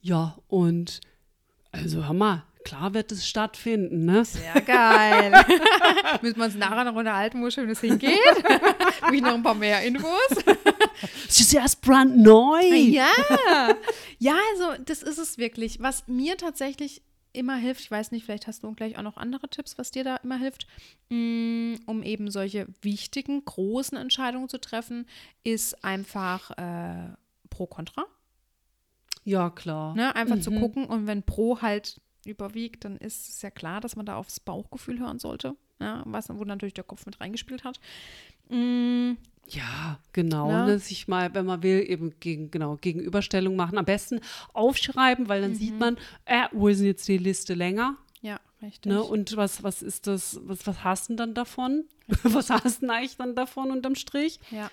Ja, 0.00 0.38
und 0.46 1.00
also 1.72 2.04
hör 2.06 2.14
mal, 2.14 2.44
klar 2.64 2.94
wird 2.94 3.12
es 3.12 3.26
stattfinden, 3.26 4.04
ne? 4.04 4.24
Sehr 4.24 4.60
geil. 4.60 5.32
Müssen 6.22 6.36
wir 6.36 6.44
uns 6.44 6.54
nachher 6.54 6.84
noch 6.84 6.94
unterhalten, 6.94 7.42
wo 7.42 7.50
schön 7.50 7.68
es 7.70 7.80
hingeht. 7.80 8.18
Habe 9.02 9.16
ich 9.16 9.22
noch 9.22 9.34
ein 9.34 9.42
paar 9.42 9.54
mehr 9.54 9.82
Infos? 9.82 10.10
Es 11.28 11.38
ist 11.38 11.54
erst 11.54 11.80
brandneu. 11.82 12.60
Ja. 12.60 13.06
Ja, 14.18 14.34
also 14.50 14.82
das 14.84 15.04
ist 15.04 15.18
es 15.18 15.38
wirklich. 15.38 15.80
Was 15.80 16.08
mir 16.08 16.36
tatsächlich 16.36 17.02
immer 17.32 17.54
hilft, 17.54 17.82
ich 17.82 17.90
weiß 17.90 18.10
nicht, 18.10 18.24
vielleicht 18.24 18.48
hast 18.48 18.64
du 18.64 18.74
gleich 18.74 18.98
auch 18.98 19.02
noch 19.02 19.16
andere 19.16 19.48
Tipps, 19.48 19.78
was 19.78 19.92
dir 19.92 20.02
da 20.02 20.16
immer 20.16 20.38
hilft, 20.38 20.66
mm, 21.10 21.74
um 21.86 22.02
eben 22.02 22.32
solche 22.32 22.66
wichtigen, 22.82 23.44
großen 23.44 23.96
Entscheidungen 23.96 24.48
zu 24.48 24.58
treffen, 24.60 25.06
ist 25.44 25.84
einfach 25.84 26.50
äh, 26.58 27.12
Pro-Kontra. 27.50 28.06
Ja, 29.28 29.50
klar. 29.50 29.94
Ne? 29.94 30.14
Einfach 30.16 30.36
Mhm. 30.36 30.42
zu 30.42 30.50
gucken 30.52 30.84
und 30.86 31.06
wenn 31.06 31.22
Pro 31.22 31.60
halt 31.60 32.00
überwiegt, 32.24 32.84
dann 32.84 32.96
ist 32.96 33.28
es 33.28 33.42
ja 33.42 33.50
klar, 33.50 33.80
dass 33.80 33.94
man 33.96 34.06
da 34.06 34.16
aufs 34.16 34.40
Bauchgefühl 34.40 34.98
hören 35.00 35.18
sollte. 35.18 35.54
Ja, 35.80 36.02
was, 36.06 36.28
wo 36.30 36.44
natürlich 36.44 36.74
der 36.74 36.84
Kopf 36.84 37.04
mit 37.06 37.20
reingespielt 37.20 37.62
hat. 37.64 37.78
Mm, 38.48 39.12
Ja, 39.50 39.98
genau. 40.12 40.48
Ne? 40.48 40.64
Ne? 40.66 40.78
Sich 40.78 41.08
mal, 41.08 41.32
wenn 41.34 41.46
man 41.46 41.62
will, 41.62 41.82
eben 41.88 42.18
gegen, 42.20 42.50
genau, 42.50 42.76
Gegenüberstellung 42.76 43.56
machen. 43.56 43.78
Am 43.78 43.84
besten 43.86 44.20
aufschreiben, 44.52 45.28
weil 45.28 45.40
dann 45.40 45.54
sieht 45.54 45.72
Mhm. 45.74 45.78
man, 45.78 45.96
äh, 46.26 46.48
wo 46.52 46.68
ist 46.68 46.78
denn 46.80 46.86
jetzt 46.86 47.08
die 47.08 47.16
Liste 47.18 47.54
länger? 47.54 47.96
ja, 48.20 48.40
richtig. 48.60 48.90
Ne? 48.92 49.02
Und 49.02 49.36
was, 49.36 49.62
was 49.62 49.80
ist 49.82 50.06
das, 50.08 50.40
was, 50.42 50.66
was 50.66 50.82
hast 50.84 51.08
du 51.08 51.12
denn 51.12 51.16
dann 51.18 51.34
davon? 51.34 51.84
was 52.24 52.50
hast 52.50 52.78
du 52.78 52.86
denn 52.86 52.90
eigentlich 52.90 53.16
dann 53.16 53.34
davon 53.36 53.70
unterm 53.70 53.94
Strich? 53.94 54.38
Ja. 54.50 54.70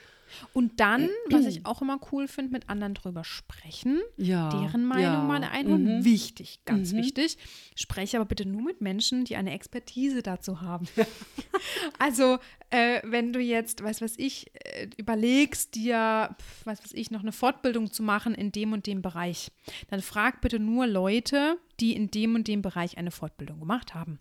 Und 0.53 0.79
dann, 0.79 1.09
was 1.29 1.45
ich 1.45 1.65
auch 1.65 1.81
immer 1.81 1.99
cool 2.11 2.27
finde, 2.27 2.51
mit 2.51 2.69
anderen 2.69 2.93
drüber 2.93 3.23
sprechen, 3.23 4.01
Ja. 4.17 4.49
deren 4.49 4.85
Meinung 4.85 5.03
ja. 5.03 5.23
mal 5.23 5.43
einholen. 5.43 5.99
Mhm. 5.99 6.05
Wichtig, 6.05 6.59
ganz 6.65 6.93
Mhm. 6.93 6.97
wichtig. 6.97 7.37
Spreche 7.75 8.17
aber 8.17 8.25
bitte 8.25 8.45
nur 8.47 8.61
mit 8.61 8.81
Menschen, 8.81 9.25
die 9.25 9.35
eine 9.35 9.51
Expertise 9.53 10.21
dazu 10.23 10.61
haben. 10.61 10.87
also, 11.99 12.37
äh, 12.69 13.01
wenn 13.03 13.33
du 13.33 13.39
jetzt, 13.39 13.83
weiß 13.83 14.01
was 14.01 14.13
ich, 14.17 14.47
äh, 14.65 14.87
überlegst, 14.97 15.75
dir, 15.75 16.35
weiß 16.65 16.79
was 16.83 16.91
ich, 16.93 17.11
noch 17.11 17.21
eine 17.21 17.31
Fortbildung 17.31 17.91
zu 17.91 18.03
machen 18.03 18.33
in 18.35 18.51
dem 18.51 18.73
und 18.73 18.87
dem 18.87 19.01
Bereich, 19.01 19.51
dann 19.89 20.01
frag 20.01 20.41
bitte 20.41 20.59
nur 20.59 20.87
Leute, 20.87 21.57
die 21.79 21.93
in 21.95 22.09
dem 22.11 22.35
und 22.35 22.47
dem 22.47 22.61
Bereich 22.61 22.97
eine 22.97 23.11
Fortbildung 23.11 23.59
gemacht 23.59 23.93
haben. 23.93 24.19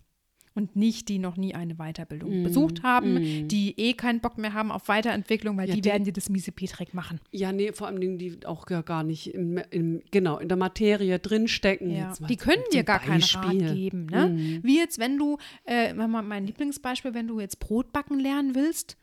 Und 0.57 0.77
nicht 0.77 1.09
die 1.09 1.19
noch 1.19 1.35
nie 1.35 1.53
eine 1.53 1.75
Weiterbildung 1.75 2.39
Mm, 2.39 2.43
besucht 2.43 2.81
haben, 2.81 3.15
mm. 3.15 3.47
die 3.49 3.77
eh 3.77 3.91
keinen 3.93 4.21
Bock 4.21 4.37
mehr 4.37 4.53
haben 4.53 4.71
auf 4.71 4.87
Weiterentwicklung, 4.87 5.57
weil 5.57 5.67
Ja, 5.67 5.75
die, 5.75 5.81
die- 5.81 5.89
werden 5.89 6.05
dir 6.05 6.13
das 6.13 6.29
miese 6.29 6.53
Petrek 6.53 6.93
machen. 6.93 7.19
Ja, 7.31 7.51
nee, 7.51 7.73
vor 7.73 7.87
allem 7.87 7.99
Dingen, 7.99 8.17
die 8.17 8.45
auch 8.45 8.69
ja 8.69 8.81
gar 8.81 9.03
nicht 9.03 9.33
im, 9.33 9.57
im, 9.69 10.01
genau, 10.11 10.37
in 10.37 10.47
der 10.47 10.57
Materie 10.57 11.19
drinstecken. 11.19 11.91
Ja. 11.91 12.13
Die 12.29 12.37
können 12.37 12.63
dir 12.71 12.85
gar 12.85 12.99
keinen 12.99 13.21
Rat 13.21 13.43
Beispiel. 13.43 13.73
geben. 13.73 14.05
Ne? 14.05 14.27
Mhm. 14.29 14.59
Wie 14.63 14.77
jetzt, 14.77 14.97
wenn 14.97 15.17
du, 15.17 15.37
äh, 15.65 15.93
mein 15.93 16.45
Lieblingsbeispiel, 16.47 17.13
wenn 17.13 17.27
du 17.27 17.41
jetzt 17.41 17.59
Brot 17.59 17.91
backen 17.91 18.17
lernen 18.17 18.55
willst, 18.55 18.95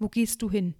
wo 0.00 0.08
gehst 0.08 0.42
du 0.42 0.50
hin? 0.50 0.74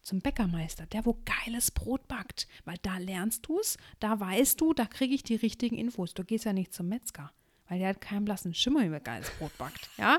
Zum 0.00 0.20
Bäckermeister, 0.20 0.86
der 0.86 1.04
wo 1.04 1.18
geiles 1.24 1.70
Brot 1.70 2.08
backt. 2.08 2.46
Weil 2.64 2.76
da 2.80 2.96
lernst 2.98 3.46
du 3.48 3.58
es, 3.58 3.76
da 4.00 4.18
weißt 4.18 4.58
du, 4.62 4.72
da 4.72 4.86
kriege 4.86 5.14
ich 5.14 5.22
die 5.22 5.36
richtigen 5.36 5.76
Infos. 5.76 6.14
Du 6.14 6.24
gehst 6.24 6.44
ja 6.46 6.54
nicht 6.54 6.72
zum 6.72 6.88
Metzger. 6.88 7.30
Weil 7.68 7.78
der 7.78 7.88
hat 7.88 8.00
keinen 8.02 8.26
blassen 8.26 8.52
Schimmer, 8.52 8.82
wie 8.82 8.92
er 8.92 9.00
geiles 9.00 9.30
Brot 9.38 9.56
backt. 9.56 9.88
Ja? 9.96 10.18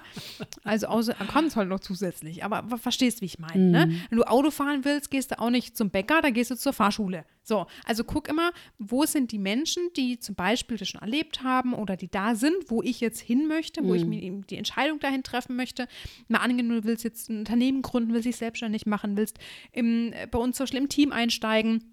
Also 0.64 0.88
außer, 0.88 1.16
er 1.20 1.28
kann 1.28 1.46
es 1.46 1.56
halt 1.56 1.70
noch 1.70 1.80
zusätzlich. 1.80 2.44
Aber 2.44 2.68
ver- 2.68 2.80
verstehst, 2.80 3.22
wie 3.22 3.26
ich 3.26 3.38
meine. 3.38 3.70
Ne? 3.70 4.02
Wenn 4.10 4.18
du 4.18 4.24
Auto 4.24 4.50
fahren 4.50 4.84
willst, 4.84 5.12
gehst 5.12 5.30
du 5.30 5.40
auch 5.40 5.52
nicht 5.52 5.78
zum 5.78 5.92
Bäcker, 5.92 6.22
da 6.24 6.32
gehst 6.32 6.50
du 6.50 6.56
zur 6.56 6.74
Fahrschule. 6.74 7.24
So, 7.44 7.68
also 7.84 8.04
guck 8.04 8.28
immer, 8.30 8.52
wo 8.80 9.06
sind 9.06 9.32
die 9.32 9.38
Menschen, 9.38 9.84
die 9.96 10.18
zum 10.18 10.34
Beispiel 10.34 10.78
das 10.78 10.88
schon 10.90 11.02
erlebt 11.02 11.44
haben 11.44 11.76
oder 11.76 11.96
die 11.96 12.08
da 12.10 12.34
sind, 12.34 12.56
wo 12.70 12.82
ich 12.82 13.00
jetzt 13.00 13.20
hin 13.20 13.48
möchte, 13.48 13.84
wo 13.84 13.94
ich 13.94 14.06
mir 14.06 14.20
die 14.50 14.58
Entscheidung 14.58 15.00
dahin 15.00 15.22
treffen 15.22 15.56
möchte. 15.56 15.88
Mal 16.28 16.40
angenommen, 16.40 16.82
du 16.82 16.88
willst 16.88 17.04
jetzt 17.04 17.30
ein 17.30 17.38
Unternehmen 17.38 17.84
gründen, 17.84 18.14
willst 18.14 18.26
dich 18.26 18.38
selbstständig 18.38 18.88
machen, 18.88 19.16
willst 19.18 19.38
im, 19.72 20.12
äh, 20.14 20.26
bei 20.26 20.40
uns 20.40 20.58
zum 20.58 20.64
Beispiel 20.64 20.80
im 20.82 20.90
Team 20.90 21.12
einsteigen 21.12 21.84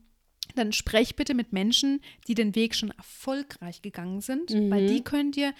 dann 0.54 0.72
sprech 0.72 1.16
bitte 1.16 1.34
mit 1.34 1.52
Menschen, 1.52 2.00
die 2.28 2.34
den 2.34 2.54
Weg 2.54 2.74
schon 2.74 2.90
erfolgreich 2.90 3.82
gegangen 3.82 4.20
sind, 4.20 4.50
weil 4.70 4.86
die 4.86 5.02
können 5.02 5.32
dir 5.32 5.52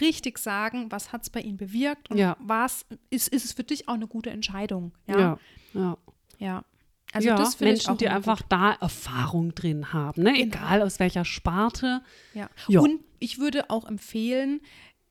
richtig 0.00 0.38
sagen, 0.38 0.90
was 0.90 1.12
hat 1.12 1.22
es 1.22 1.30
bei 1.30 1.40
ihnen 1.40 1.56
bewirkt 1.56 2.10
und 2.10 2.18
Ja. 2.18 2.36
was 2.40 2.84
ist, 3.10 3.28
ist 3.28 3.44
es 3.44 3.52
für 3.52 3.64
dich 3.64 3.88
auch 3.88 3.94
eine 3.94 4.06
gute 4.06 4.30
Entscheidung. 4.30 4.92
Ja, 5.06 5.18
Ja, 5.18 5.38
ja. 5.74 5.98
ja. 6.38 6.64
Also 7.12 7.28
ja, 7.28 7.36
das 7.36 7.58
Menschen, 7.58 7.96
die 7.96 8.08
einfach 8.08 8.42
da 8.42 8.72
Erfahrung 8.72 9.54
drin 9.54 9.94
haben, 9.94 10.22
ne? 10.22 10.34
Genau. 10.34 10.44
egal 10.44 10.82
aus 10.82 10.98
welcher 11.00 11.24
Sparte. 11.24 12.02
Gut. 12.34 12.40
Ja. 12.42 12.50
Ja. 12.68 12.80
Und 12.80 13.00
ich 13.18 13.38
würde 13.38 13.70
auch 13.70 13.86
empfehlen, 13.86 14.60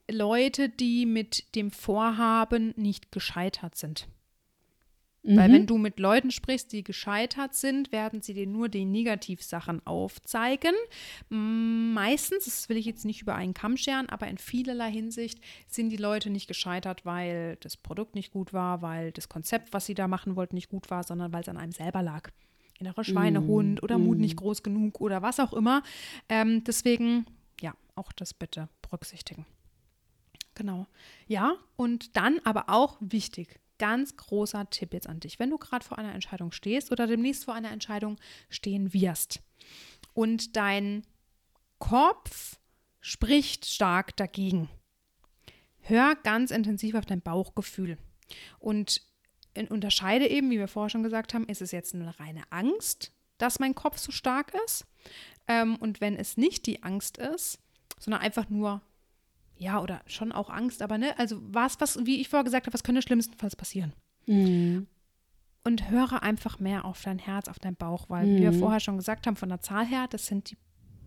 Leute, 0.10 0.70
die 0.70 1.06
mit 1.08 1.56
dem 1.56 1.72
Vorhaben 1.72 2.74
nicht 2.78 3.12
gescheitert 3.12 3.76
sind. 3.76 4.08
Weil 5.30 5.50
Mhm. 5.50 5.54
wenn 5.54 5.68
du 5.68 5.78
mit 5.78 6.00
Leuten 6.00 6.32
sprichst, 6.32 6.72
die 6.72 6.84
gescheitert 6.86 7.54
sind, 7.54 7.92
werden 7.92 8.22
sie 8.22 8.34
dir 8.34 8.48
nur 8.48 8.70
die 8.70 8.86
Negativsachen 8.86 9.86
aufzeigen. 9.86 10.74
Mm, 11.30 11.94
Meistens, 11.94 12.46
das 12.46 12.70
will 12.70 12.78
ich 12.78 12.86
jetzt 12.86 13.04
nicht 13.06 13.22
über 13.24 13.36
einen 13.36 13.54
Kamm 13.54 13.76
scheren, 13.76 14.08
aber 14.08 14.28
in 14.28 14.38
vielerlei 14.38 14.90
Hinsicht 14.92 15.40
sind 15.68 15.90
die 15.90 15.98
Leute 15.98 16.30
nicht 16.30 16.48
gescheitert, 16.48 17.06
weil 17.06 17.58
das 17.60 17.76
Produkt 17.76 18.16
nicht 18.16 18.32
gut 18.32 18.54
war, 18.54 18.82
weil 18.82 19.12
das 19.12 19.28
Konzept, 19.28 19.74
was 19.74 19.86
sie 19.86 19.96
da 19.96 20.08
machen 20.08 20.36
wollten, 20.38 20.56
nicht 20.56 20.70
gut 20.70 20.90
war, 20.90 21.04
sondern 21.04 21.34
weil 21.34 21.42
es 21.42 21.50
an 21.50 21.58
einem 21.58 21.72
selber 21.74 22.02
lag. 22.04 22.30
Innerer 22.80 23.04
Schweinehund 23.04 23.82
oder 23.84 23.98
Mut 23.98 24.20
nicht 24.20 24.38
groß 24.38 24.62
genug 24.64 25.02
oder 25.02 25.22
was 25.24 25.40
auch 25.40 25.52
immer. 25.54 25.82
Ähm, 26.30 26.64
deswegen, 26.64 27.26
ja, 27.60 27.74
auch 27.96 28.12
das 28.14 28.34
bitte 28.34 28.70
berücksichtigen. 28.84 29.46
Genau. 30.56 30.88
Ja, 31.28 31.56
und 31.76 32.16
dann 32.16 32.40
aber 32.44 32.66
auch 32.70 32.98
wichtig, 33.00 33.60
ganz 33.80 34.16
großer 34.16 34.70
Tipp 34.70 34.94
jetzt 34.94 35.08
an 35.08 35.20
dich, 35.20 35.40
wenn 35.40 35.50
du 35.50 35.58
gerade 35.58 35.86
vor 35.86 35.98
einer 35.98 36.14
Entscheidung 36.14 36.52
stehst 36.52 36.92
oder 36.92 37.08
demnächst 37.08 37.46
vor 37.46 37.54
einer 37.54 37.72
Entscheidung 37.72 38.18
stehen 38.50 38.94
wirst 38.94 39.42
und 40.14 40.56
dein 40.56 41.06
Kopf 41.80 42.58
spricht 43.00 43.66
stark 43.66 44.16
dagegen. 44.18 44.70
Hör 45.80 46.16
ganz 46.16 46.52
intensiv 46.52 46.96
auf 46.96 47.06
dein 47.06 47.22
Bauchgefühl 47.22 47.98
und 48.60 49.02
unterscheide 49.70 50.28
eben, 50.28 50.52
wie 50.52 50.60
wir 50.60 50.68
vorher 50.68 50.90
schon 50.90 51.04
gesagt 51.04 51.34
haben, 51.34 51.46
ist 51.46 51.62
es 51.62 51.72
jetzt 51.72 51.96
eine 51.96 52.20
reine 52.20 52.44
Angst, 52.50 53.12
dass 53.38 53.60
mein 53.60 53.76
Kopf 53.76 53.98
so 53.98 54.12
stark 54.12 54.54
ist? 54.66 54.86
Ähm, 55.48 55.78
und 55.78 56.02
wenn 56.02 56.16
es 56.16 56.38
nicht 56.38 56.66
die 56.66 56.84
Angst 56.84 57.18
ist, 57.18 57.60
sondern 58.00 58.22
einfach 58.22 58.50
nur 58.50 58.82
ja, 59.58 59.82
oder 59.82 60.02
schon 60.06 60.32
auch 60.32 60.50
Angst, 60.50 60.82
aber 60.82 60.98
ne, 60.98 61.18
also 61.18 61.40
was, 61.42 61.80
was, 61.80 62.06
wie 62.06 62.22
ich 62.22 62.30
vorher 62.30 62.44
gesagt 62.44 62.66
habe, 62.68 62.74
was 62.74 62.84
könnte 62.84 63.02
schlimmstenfalls 63.02 63.56
passieren? 63.56 63.94
Mhm. 64.26 64.88
Und 65.64 65.90
höre 65.90 66.24
einfach 66.24 66.60
mehr 66.60 66.86
auf 66.86 67.02
dein 67.02 67.20
Herz, 67.20 67.50
auf 67.50 67.60
deinen 67.60 67.76
Bauch, 67.76 68.06
weil 68.10 68.28
wie 68.36 68.42
wir 68.42 68.52
Mhm. 68.54 68.60
vorher 68.60 68.80
schon 68.80 68.98
gesagt 68.98 69.28
haben, 69.28 69.36
von 69.36 69.50
der 69.50 69.60
Zahl 69.60 69.86
her, 69.86 70.08
das 70.10 70.28
sind 70.28 70.50
die 70.52 70.58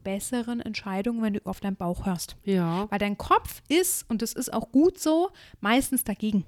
besseren 0.04 0.60
Entscheidungen, 0.60 1.22
wenn 1.22 1.34
du 1.34 1.40
auf 1.44 1.60
deinen 1.60 1.76
Bauch 1.76 2.06
hörst. 2.06 2.36
Ja. 2.44 2.90
Weil 2.90 2.98
dein 2.98 3.16
Kopf 3.18 3.62
ist, 3.68 4.08
und 4.10 4.22
das 4.22 4.32
ist 4.32 4.52
auch 4.52 4.70
gut 4.72 4.98
so, 4.98 5.30
meistens 5.60 6.04
dagegen. 6.04 6.44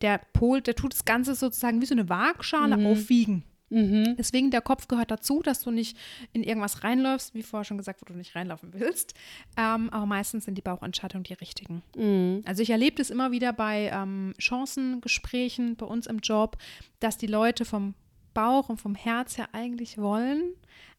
Der 0.00 0.20
Pol, 0.32 0.60
der 0.60 0.74
tut 0.74 0.92
das 0.92 1.04
Ganze 1.04 1.34
sozusagen 1.34 1.80
wie 1.80 1.86
so 1.86 1.94
eine 1.94 2.08
Waagschale 2.08 2.76
aufwiegen. 2.90 3.44
Mhm. 3.72 4.16
Deswegen, 4.18 4.50
der 4.50 4.60
Kopf 4.60 4.86
gehört 4.86 5.10
dazu, 5.10 5.40
dass 5.42 5.62
du 5.62 5.70
nicht 5.70 5.96
in 6.32 6.42
irgendwas 6.42 6.84
reinläufst, 6.84 7.34
wie 7.34 7.42
vorher 7.42 7.64
schon 7.64 7.78
gesagt, 7.78 8.02
wo 8.02 8.04
du 8.04 8.12
nicht 8.12 8.34
reinlaufen 8.34 8.74
willst. 8.74 9.14
Ähm, 9.56 9.88
aber 9.90 10.04
meistens 10.04 10.44
sind 10.44 10.56
die 10.56 10.62
Bauchentscheidungen 10.62 11.24
die 11.24 11.32
richtigen. 11.32 11.82
Mhm. 11.96 12.42
Also 12.44 12.62
ich 12.62 12.70
erlebe 12.70 12.96
das 12.96 13.08
immer 13.08 13.30
wieder 13.30 13.52
bei 13.52 13.90
ähm, 13.92 14.34
Chancengesprächen 14.38 15.76
bei 15.76 15.86
uns 15.86 16.06
im 16.06 16.18
Job, 16.18 16.58
dass 17.00 17.16
die 17.16 17.26
Leute 17.26 17.64
vom 17.64 17.94
Bauch 18.34 18.68
und 18.68 18.80
vom 18.80 18.94
Herz 18.94 19.38
her 19.38 19.48
eigentlich 19.52 19.98
wollen, 19.98 20.54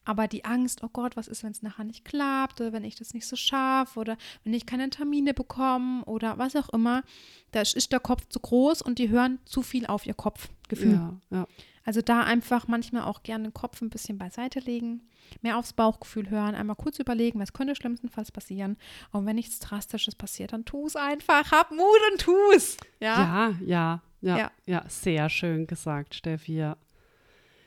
aber 0.05 0.27
die 0.27 0.45
Angst, 0.45 0.83
oh 0.83 0.89
Gott, 0.91 1.15
was 1.15 1.27
ist, 1.27 1.43
wenn 1.43 1.51
es 1.51 1.61
nachher 1.61 1.83
nicht 1.83 2.05
klappt 2.05 2.59
oder 2.59 2.73
wenn 2.73 2.83
ich 2.83 2.95
das 2.95 3.13
nicht 3.13 3.25
so 3.25 3.35
schaffe 3.35 3.99
oder 3.99 4.17
wenn 4.43 4.53
ich 4.53 4.65
keine 4.65 4.89
Termine 4.89 5.33
bekomme 5.33 6.03
oder 6.05 6.37
was 6.37 6.55
auch 6.55 6.69
immer, 6.69 7.03
da 7.51 7.61
ist 7.61 7.91
der 7.91 7.99
Kopf 7.99 8.27
zu 8.29 8.39
groß 8.39 8.81
und 8.81 8.99
die 8.99 9.09
hören 9.09 9.39
zu 9.45 9.61
viel 9.61 9.85
auf 9.85 10.05
ihr 10.05 10.13
Kopfgefühl. 10.13 10.93
Ja, 10.93 11.19
ja. 11.31 11.47
Also 11.85 12.01
da 12.01 12.21
einfach 12.23 12.67
manchmal 12.67 13.03
auch 13.03 13.23
gerne 13.23 13.49
den 13.49 13.53
Kopf 13.53 13.81
ein 13.81 13.89
bisschen 13.89 14.17
beiseite 14.17 14.59
legen, 14.59 15.01
mehr 15.41 15.57
aufs 15.57 15.73
Bauchgefühl 15.73 16.29
hören, 16.29 16.55
einmal 16.55 16.77
kurz 16.77 16.99
überlegen, 16.99 17.39
was 17.39 17.51
könnte 17.53 17.75
schlimmstenfalls 17.75 18.31
passieren. 18.31 18.77
Und 19.11 19.25
wenn 19.25 19.35
nichts 19.35 19.59
Drastisches 19.59 20.15
passiert, 20.15 20.53
dann 20.53 20.63
tu 20.65 20.85
es 20.85 20.95
einfach. 20.95 21.51
Hab 21.51 21.71
Mut 21.71 21.81
und 22.11 22.21
tu 22.21 22.35
es. 22.55 22.77
Ja. 22.99 23.53
Ja, 23.61 24.01
ja, 24.21 24.37
ja, 24.37 24.51
Ja. 24.65 24.83
sehr 24.87 25.29
schön 25.29 25.67
gesagt, 25.67 26.15
Steffi. 26.15 26.55
Ja. 26.55 26.77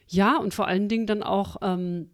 ja, 0.08 0.37
und 0.38 0.54
vor 0.54 0.66
allen 0.66 0.88
Dingen 0.88 1.06
dann 1.06 1.23
auch 1.23 1.56
ähm, 1.61 2.11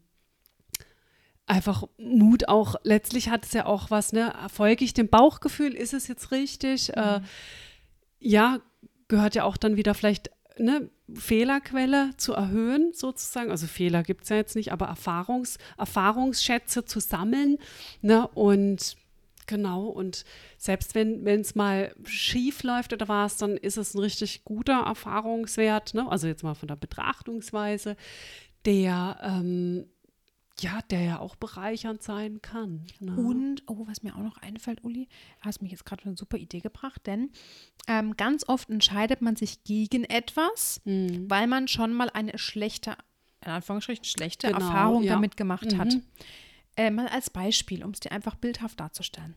einfach 1.47 1.85
Mut 1.99 2.49
auch, 2.49 2.77
letztlich 2.83 3.29
hat 3.29 3.45
es 3.45 3.53
ja 3.53 3.67
auch 3.67 3.91
was, 3.91 4.13
ne, 4.13 4.35
folge 4.53 4.85
ich 4.85 4.95
dem 4.95 5.09
Bauchgefühl, 5.09 5.73
ist 5.73 5.93
es 5.95 6.09
jetzt 6.09 6.33
richtig? 6.33 6.89
Mhm. 6.89 7.03
Äh, 7.03 7.21
ja, 8.19 8.59
gehört 9.09 9.35
ja 9.35 9.45
auch 9.45 9.57
dann 9.57 9.77
wieder 9.77 9.95
vielleicht 9.95 10.31
eine 10.59 10.91
Fehlerquelle 11.15 12.11
zu 12.17 12.33
erhöhen, 12.33 12.93
sozusagen. 12.93 13.51
Also 13.51 13.67
Fehler 13.67 14.03
gibt 14.03 14.25
es 14.25 14.29
ja 14.31 14.37
jetzt 14.37 14.57
nicht, 14.57 14.73
aber 14.73 14.87
Erfahrungs, 14.87 15.59
Erfahrungsschätze 15.79 16.85
zu 16.85 17.01
sammeln. 17.01 17.59
Ne? 18.01 18.27
Und 18.29 18.97
genau, 19.47 19.87
und 19.87 20.25
selbst 20.59 20.95
wenn 20.95 21.27
es 21.27 21.55
mal 21.55 21.95
schief 22.05 22.63
läuft 22.63 22.93
oder 22.93 23.09
was, 23.09 23.37
dann 23.37 23.57
ist 23.57 23.77
es 23.77 23.95
ein 23.95 24.01
richtig 24.01 24.45
guter 24.45 24.85
Erfahrungswert. 24.87 25.95
Ne? 25.95 26.11
Also 26.11 26.27
jetzt 26.27 26.43
mal 26.43 26.55
von 26.55 26.69
der 26.69 26.77
Betrachtungsweise, 26.77 27.97
der 28.65 29.19
ähm, 29.23 29.87
ja, 30.61 30.81
der 30.91 31.01
ja 31.01 31.19
auch 31.19 31.37
bereichernd 31.37 32.03
sein 32.03 32.43
kann. 32.43 32.87
Ne? 33.01 33.17
Und, 33.17 33.63
oh, 33.67 33.87
was 33.87 34.03
mir 34.03 34.15
auch 34.15 34.23
noch 34.23 34.39
einfällt, 34.39 34.85
Uli, 34.85 35.09
hast 35.41 35.63
mich 35.63 35.73
jetzt 35.73 35.85
gerade 35.85 36.05
eine 36.05 36.17
super 36.17 36.37
Idee 36.37 36.61
gebracht, 36.61 37.07
denn 37.07 37.31
ähm, 37.89 38.17
ganz 38.17 38.49
oft 38.49 38.71
entscheidet 38.71 39.23
man 39.23 39.37
sich 39.37 39.65
gegen 39.65 40.05
etwas, 40.05 40.81
mhm. 40.85 41.29
weil 41.29 41.47
man 41.47 41.69
schon 41.69 41.93
mal 41.93 42.11
eine 42.11 42.39
schlechte, 42.39 42.97
in 43.45 43.53
Anführungsstrichen 43.53 44.05
schlechte 44.05 44.49
genau, 44.49 44.61
Erfahrung 44.61 45.03
ja. 45.03 45.15
damit 45.15 45.37
gemacht 45.37 45.73
mhm. 45.73 45.79
hat. 45.79 45.95
Äh, 46.77 46.91
mal 46.91 47.09
als 47.09 47.31
Beispiel, 47.31 47.85
um 47.85 47.91
es 47.91 48.01
dir 48.01 48.13
einfach 48.13 48.35
bildhaft 48.35 48.81
darzustellen. 48.81 49.35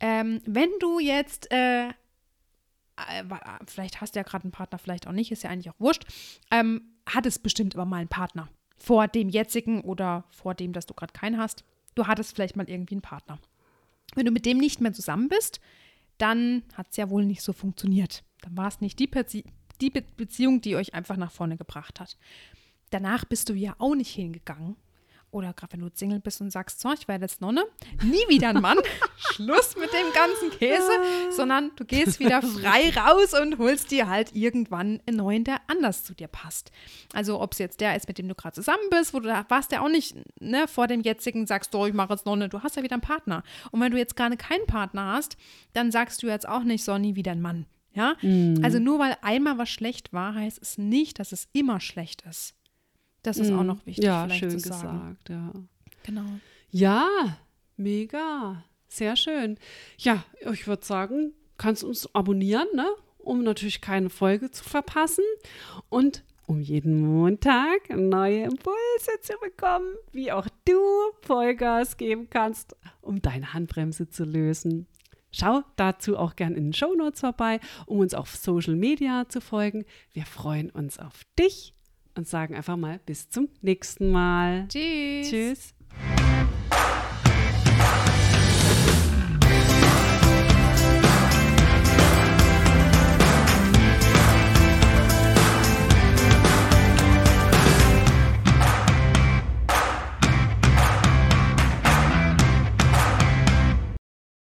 Ähm, 0.00 0.40
wenn 0.46 0.70
du 0.80 0.98
jetzt 0.98 1.50
äh, 1.52 1.88
äh 1.88 1.92
vielleicht 3.66 4.00
hast 4.00 4.14
du 4.14 4.18
ja 4.18 4.24
gerade 4.24 4.44
einen 4.44 4.52
Partner, 4.52 4.78
vielleicht 4.78 5.06
auch 5.06 5.12
nicht, 5.12 5.30
ist 5.30 5.44
ja 5.44 5.50
eigentlich 5.50 5.70
auch 5.70 5.78
wurscht. 5.78 6.04
Ähm, 6.50 6.96
hattest 7.06 7.42
bestimmt 7.42 7.76
aber 7.76 7.84
mal 7.84 7.98
einen 7.98 8.08
Partner 8.08 8.48
vor 8.82 9.06
dem 9.06 9.28
jetzigen 9.28 9.82
oder 9.82 10.24
vor 10.30 10.54
dem, 10.54 10.72
dass 10.72 10.86
du 10.86 10.94
gerade 10.94 11.12
keinen 11.12 11.38
hast. 11.38 11.64
Du 11.94 12.06
hattest 12.06 12.34
vielleicht 12.34 12.56
mal 12.56 12.68
irgendwie 12.68 12.94
einen 12.94 13.02
Partner. 13.02 13.38
Wenn 14.14 14.26
du 14.26 14.32
mit 14.32 14.44
dem 14.44 14.58
nicht 14.58 14.80
mehr 14.80 14.92
zusammen 14.92 15.28
bist, 15.28 15.60
dann 16.18 16.62
hat 16.74 16.88
es 16.90 16.96
ja 16.96 17.08
wohl 17.08 17.24
nicht 17.24 17.42
so 17.42 17.52
funktioniert. 17.52 18.24
Dann 18.42 18.56
war 18.56 18.68
es 18.68 18.80
nicht 18.80 18.98
die, 18.98 19.06
Bezie 19.06 19.44
die 19.80 19.90
Be 19.90 20.02
Beziehung, 20.16 20.60
die 20.60 20.76
euch 20.76 20.94
einfach 20.94 21.16
nach 21.16 21.30
vorne 21.30 21.56
gebracht 21.56 22.00
hat. 22.00 22.16
Danach 22.90 23.24
bist 23.24 23.48
du 23.48 23.54
ja 23.54 23.74
auch 23.78 23.94
nicht 23.94 24.10
hingegangen 24.10 24.76
oder 25.32 25.52
gerade 25.54 25.72
wenn 25.72 25.80
du 25.80 25.90
Single 25.92 26.20
bist 26.20 26.40
und 26.40 26.50
sagst, 26.50 26.80
so, 26.80 26.92
ich 26.92 27.08
werde 27.08 27.24
jetzt 27.24 27.40
Nonne, 27.40 27.64
nie 28.02 28.28
wieder 28.28 28.50
ein 28.50 28.60
Mann, 28.60 28.78
Schluss 29.16 29.76
mit 29.76 29.90
dem 29.92 30.12
ganzen 30.14 30.50
Käse, 30.58 30.92
sondern 31.30 31.72
du 31.76 31.84
gehst 31.84 32.20
wieder 32.20 32.42
frei 32.42 32.90
raus 32.90 33.34
und 33.34 33.58
holst 33.58 33.90
dir 33.90 34.08
halt 34.08 34.34
irgendwann 34.34 35.00
einen 35.06 35.16
neuen, 35.16 35.44
der 35.44 35.60
anders 35.66 36.04
zu 36.04 36.14
dir 36.14 36.28
passt. 36.28 36.70
Also 37.14 37.40
ob 37.40 37.52
es 37.52 37.58
jetzt 37.58 37.80
der 37.80 37.96
ist, 37.96 38.08
mit 38.08 38.18
dem 38.18 38.28
du 38.28 38.34
gerade 38.34 38.54
zusammen 38.54 38.88
bist, 38.90 39.14
wo 39.14 39.20
du 39.20 39.28
da 39.28 39.44
warst, 39.48 39.72
der 39.72 39.82
auch 39.82 39.88
nicht 39.88 40.16
ne, 40.40 40.68
vor 40.68 40.86
dem 40.86 41.00
jetzigen 41.00 41.46
sagst, 41.46 41.74
oh, 41.74 41.86
ich 41.86 41.94
mache 41.94 42.12
jetzt 42.12 42.26
Nonne, 42.26 42.48
du 42.48 42.62
hast 42.62 42.76
ja 42.76 42.82
wieder 42.82 42.94
einen 42.94 43.02
Partner. 43.02 43.42
Und 43.70 43.80
wenn 43.80 43.90
du 43.90 43.98
jetzt 43.98 44.16
gerade 44.16 44.36
keinen 44.36 44.66
Partner 44.66 45.12
hast, 45.14 45.36
dann 45.72 45.90
sagst 45.90 46.22
du 46.22 46.26
jetzt 46.26 46.46
auch 46.46 46.62
nicht, 46.62 46.84
so, 46.84 46.98
nie 46.98 47.16
wieder 47.16 47.32
ein 47.32 47.40
Mann. 47.40 47.66
Ja, 47.94 48.16
mm. 48.22 48.64
also 48.64 48.78
nur 48.78 48.98
weil 48.98 49.16
einmal 49.20 49.58
was 49.58 49.68
schlecht 49.68 50.12
war, 50.12 50.34
heißt 50.34 50.60
es 50.62 50.78
nicht, 50.78 51.18
dass 51.18 51.32
es 51.32 51.48
immer 51.52 51.78
schlecht 51.78 52.22
ist. 52.22 52.54
Das 53.22 53.38
ist 53.38 53.50
mm. 53.50 53.58
auch 53.58 53.64
noch 53.64 53.86
wichtig. 53.86 54.04
Ja, 54.04 54.28
schön 54.30 54.50
gesagt, 54.50 55.28
ja. 55.28 55.52
Genau. 56.02 56.26
Ja, 56.70 57.38
mega. 57.76 58.64
Sehr 58.88 59.16
schön. 59.16 59.58
Ja, 59.98 60.24
ich 60.52 60.66
würde 60.66 60.84
sagen, 60.84 61.32
kannst 61.56 61.84
uns 61.84 62.12
abonnieren, 62.14 62.68
ne? 62.74 62.86
um 63.18 63.42
natürlich 63.42 63.80
keine 63.80 64.10
Folge 64.10 64.50
zu 64.50 64.64
verpassen 64.64 65.24
und 65.88 66.24
um 66.46 66.60
jeden 66.60 67.00
Montag 67.00 67.88
neue 67.88 68.42
Impulse 68.42 69.20
zu 69.22 69.34
bekommen, 69.40 69.94
wie 70.10 70.32
auch 70.32 70.48
du 70.64 70.80
Vollgas 71.22 71.96
geben 71.96 72.28
kannst, 72.28 72.76
um 73.00 73.22
deine 73.22 73.54
Handbremse 73.54 74.08
zu 74.08 74.24
lösen. 74.24 74.86
Schau 75.30 75.62
dazu 75.76 76.18
auch 76.18 76.36
gern 76.36 76.54
in 76.54 76.64
den 76.64 76.72
Show 76.74 76.94
Notes 76.94 77.20
vorbei, 77.20 77.60
um 77.86 78.00
uns 78.00 78.12
auf 78.12 78.34
Social 78.36 78.74
Media 78.74 79.28
zu 79.28 79.40
folgen. 79.40 79.84
Wir 80.12 80.26
freuen 80.26 80.68
uns 80.68 80.98
auf 80.98 81.22
dich 81.38 81.72
und 82.16 82.28
sagen 82.28 82.54
einfach 82.54 82.76
mal 82.76 83.00
bis 83.04 83.28
zum 83.28 83.48
nächsten 83.60 84.10
Mal. 84.10 84.66
Tschüss. 84.68 85.30
Tschüss. 85.30 85.74